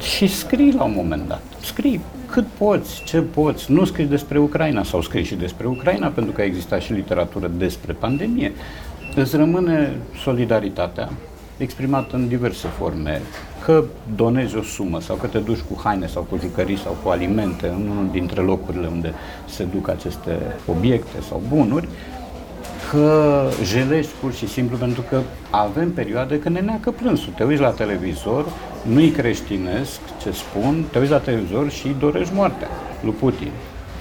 și 0.00 0.26
scrii 0.26 0.72
la 0.72 0.82
un 0.82 0.92
moment 0.96 1.28
dat. 1.28 1.42
Scrii 1.62 2.00
cât 2.30 2.46
poți, 2.58 3.02
ce 3.04 3.20
poți. 3.20 3.72
Nu 3.72 3.84
scrii 3.84 4.06
despre 4.06 4.38
Ucraina 4.38 4.82
sau 4.82 5.02
scrii 5.02 5.24
și 5.24 5.34
despre 5.34 5.66
Ucraina 5.66 6.08
pentru 6.08 6.32
că 6.32 6.40
a 6.40 6.44
existat 6.44 6.80
și 6.80 6.92
literatură 6.92 7.50
despre 7.56 7.92
pandemie. 7.92 8.52
Îți 9.14 9.36
rămâne 9.36 9.96
solidaritatea 10.22 11.10
exprimată 11.56 12.16
în 12.16 12.28
diverse 12.28 12.68
forme, 12.68 13.20
că 13.64 13.84
donezi 14.16 14.56
o 14.56 14.62
sumă 14.62 15.00
sau 15.00 15.16
că 15.16 15.26
te 15.26 15.38
duci 15.38 15.58
cu 15.58 15.80
haine 15.84 16.06
sau 16.06 16.22
cu 16.22 16.38
jucării 16.40 16.78
sau 16.78 16.96
cu 17.02 17.08
alimente 17.08 17.66
în 17.66 17.88
unul 17.90 18.08
dintre 18.10 18.40
locurile 18.40 18.86
unde 18.86 19.14
se 19.48 19.64
duc 19.64 19.88
aceste 19.88 20.38
obiecte 20.66 21.20
sau 21.28 21.42
bunuri, 21.48 21.88
că 22.90 23.42
jelești 23.64 24.12
pur 24.20 24.32
și 24.32 24.48
simplu 24.48 24.76
pentru 24.76 25.04
că 25.08 25.20
avem 25.50 25.92
perioade 25.92 26.38
când 26.38 26.54
ne 26.54 26.60
neacă 26.60 26.90
plânsul. 26.90 27.32
Te 27.36 27.44
uiți 27.44 27.60
la 27.60 27.70
televizor, 27.70 28.46
nu-i 28.82 29.10
creștinesc 29.10 30.00
ce 30.22 30.30
spun, 30.30 30.84
te 30.92 30.98
uiți 30.98 31.10
la 31.10 31.18
televizor 31.18 31.70
și 31.70 31.94
dorești 31.98 32.34
moartea 32.34 32.68
lui 33.02 33.12
Putin. 33.12 33.50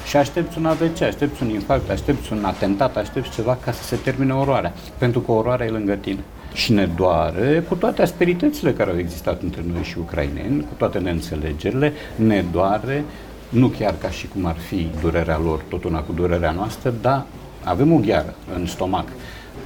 Și 0.06 0.18
aștepți 0.18 0.58
un 0.58 0.66
AVC, 0.66 1.02
aștepți 1.02 1.44
un 1.44 1.50
infarct, 1.50 1.90
aștepți 1.90 2.34
un 2.34 2.44
atentat, 2.44 2.98
aștepți 2.98 3.30
ceva 3.30 3.58
ca 3.64 3.72
să 3.72 3.84
se 3.84 3.96
termine 3.96 4.34
oroarea. 4.34 4.74
Pentru 4.98 5.20
că 5.20 5.32
oroarea 5.32 5.66
e 5.66 5.70
lângă 5.70 5.94
tine. 5.94 6.20
Și 6.54 6.72
ne 6.72 6.86
doare 6.86 7.64
cu 7.68 7.76
toate 7.76 8.02
asperitățile 8.02 8.74
care 8.74 8.92
au 8.92 8.98
existat 8.98 9.42
între 9.42 9.64
noi 9.74 9.84
și 9.84 9.98
ucraineni, 9.98 10.62
cu 10.62 10.74
toate 10.78 11.00
neînțelegerile, 11.00 11.94
ne 12.16 12.46
doare, 12.52 13.04
nu 13.50 13.68
chiar 13.68 13.96
ca 14.02 14.10
și 14.10 14.28
cum 14.28 14.46
ar 14.46 14.56
fi 14.56 14.88
durerea 15.02 15.40
lor, 15.44 15.62
tot 15.70 15.84
una 15.84 16.00
cu 16.00 16.12
durerea 16.12 16.52
noastră, 16.52 16.94
dar 17.02 17.26
avem 17.64 17.94
o 17.94 17.98
gheară 17.98 18.36
în 18.56 18.66
stomac. 18.66 19.08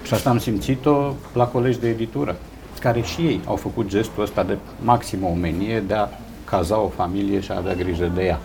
Și 0.04 0.14
asta 0.14 0.30
am 0.30 0.38
simțit-o 0.38 1.14
la 1.34 1.46
colegi 1.46 1.80
de 1.80 1.90
editură, 1.90 2.36
care 2.80 3.02
și 3.02 3.22
ei 3.22 3.40
au 3.46 3.56
făcut 3.56 3.88
gestul 3.88 4.24
ăsta 4.24 4.44
de 4.44 4.58
maximă 4.82 5.28
omenie 5.28 5.80
de 5.80 5.94
a 5.94 6.08
caza 6.44 6.80
o 6.80 6.88
familie 6.88 7.40
și 7.40 7.52
a 7.52 7.58
avea 7.58 7.74
grijă 7.74 8.12
de 8.16 8.24
ea. 8.24 8.40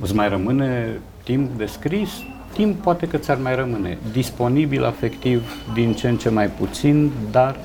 Îți 0.00 0.14
mai 0.14 0.28
rămâne 0.28 1.00
timp 1.22 1.58
de 1.58 1.66
scris, 1.66 2.10
timp 2.52 2.82
poate 2.82 3.06
că 3.06 3.16
ți-ar 3.16 3.36
mai 3.36 3.54
rămâne 3.54 3.98
disponibil 4.12 4.84
afectiv 4.84 5.42
din 5.74 5.92
ce 5.92 6.08
în 6.08 6.16
ce 6.16 6.28
mai 6.28 6.46
puțin, 6.48 7.10
dar 7.30 7.56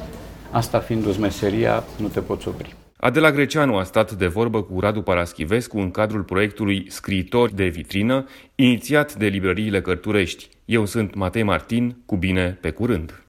asta 0.52 0.80
fiind 0.80 1.18
meseria, 1.18 1.84
nu 1.98 2.08
te 2.08 2.20
poți 2.20 2.48
opri. 2.48 2.76
Adela 3.00 3.32
Greceanu 3.32 3.76
a 3.76 3.84
stat 3.84 4.12
de 4.12 4.28
vorbă 4.28 4.62
cu 4.62 4.80
Radu 4.80 5.02
Paraschivescu 5.02 5.78
în 5.78 5.92
cadrul 5.92 6.24
proiectului 6.24 6.86
Scriitori 6.90 7.56
de 7.56 7.68
vitrină, 7.68 8.26
inițiat 8.56 9.16
de 9.16 9.28
librăriile 9.28 9.82
Cărturești. 9.82 10.50
Eu 10.66 10.86
sunt 10.86 11.16
Matei 11.16 11.44
Martin, 11.44 11.98
cu 12.06 12.16
bine 12.16 12.58
pe 12.62 12.70
curând! 12.70 13.22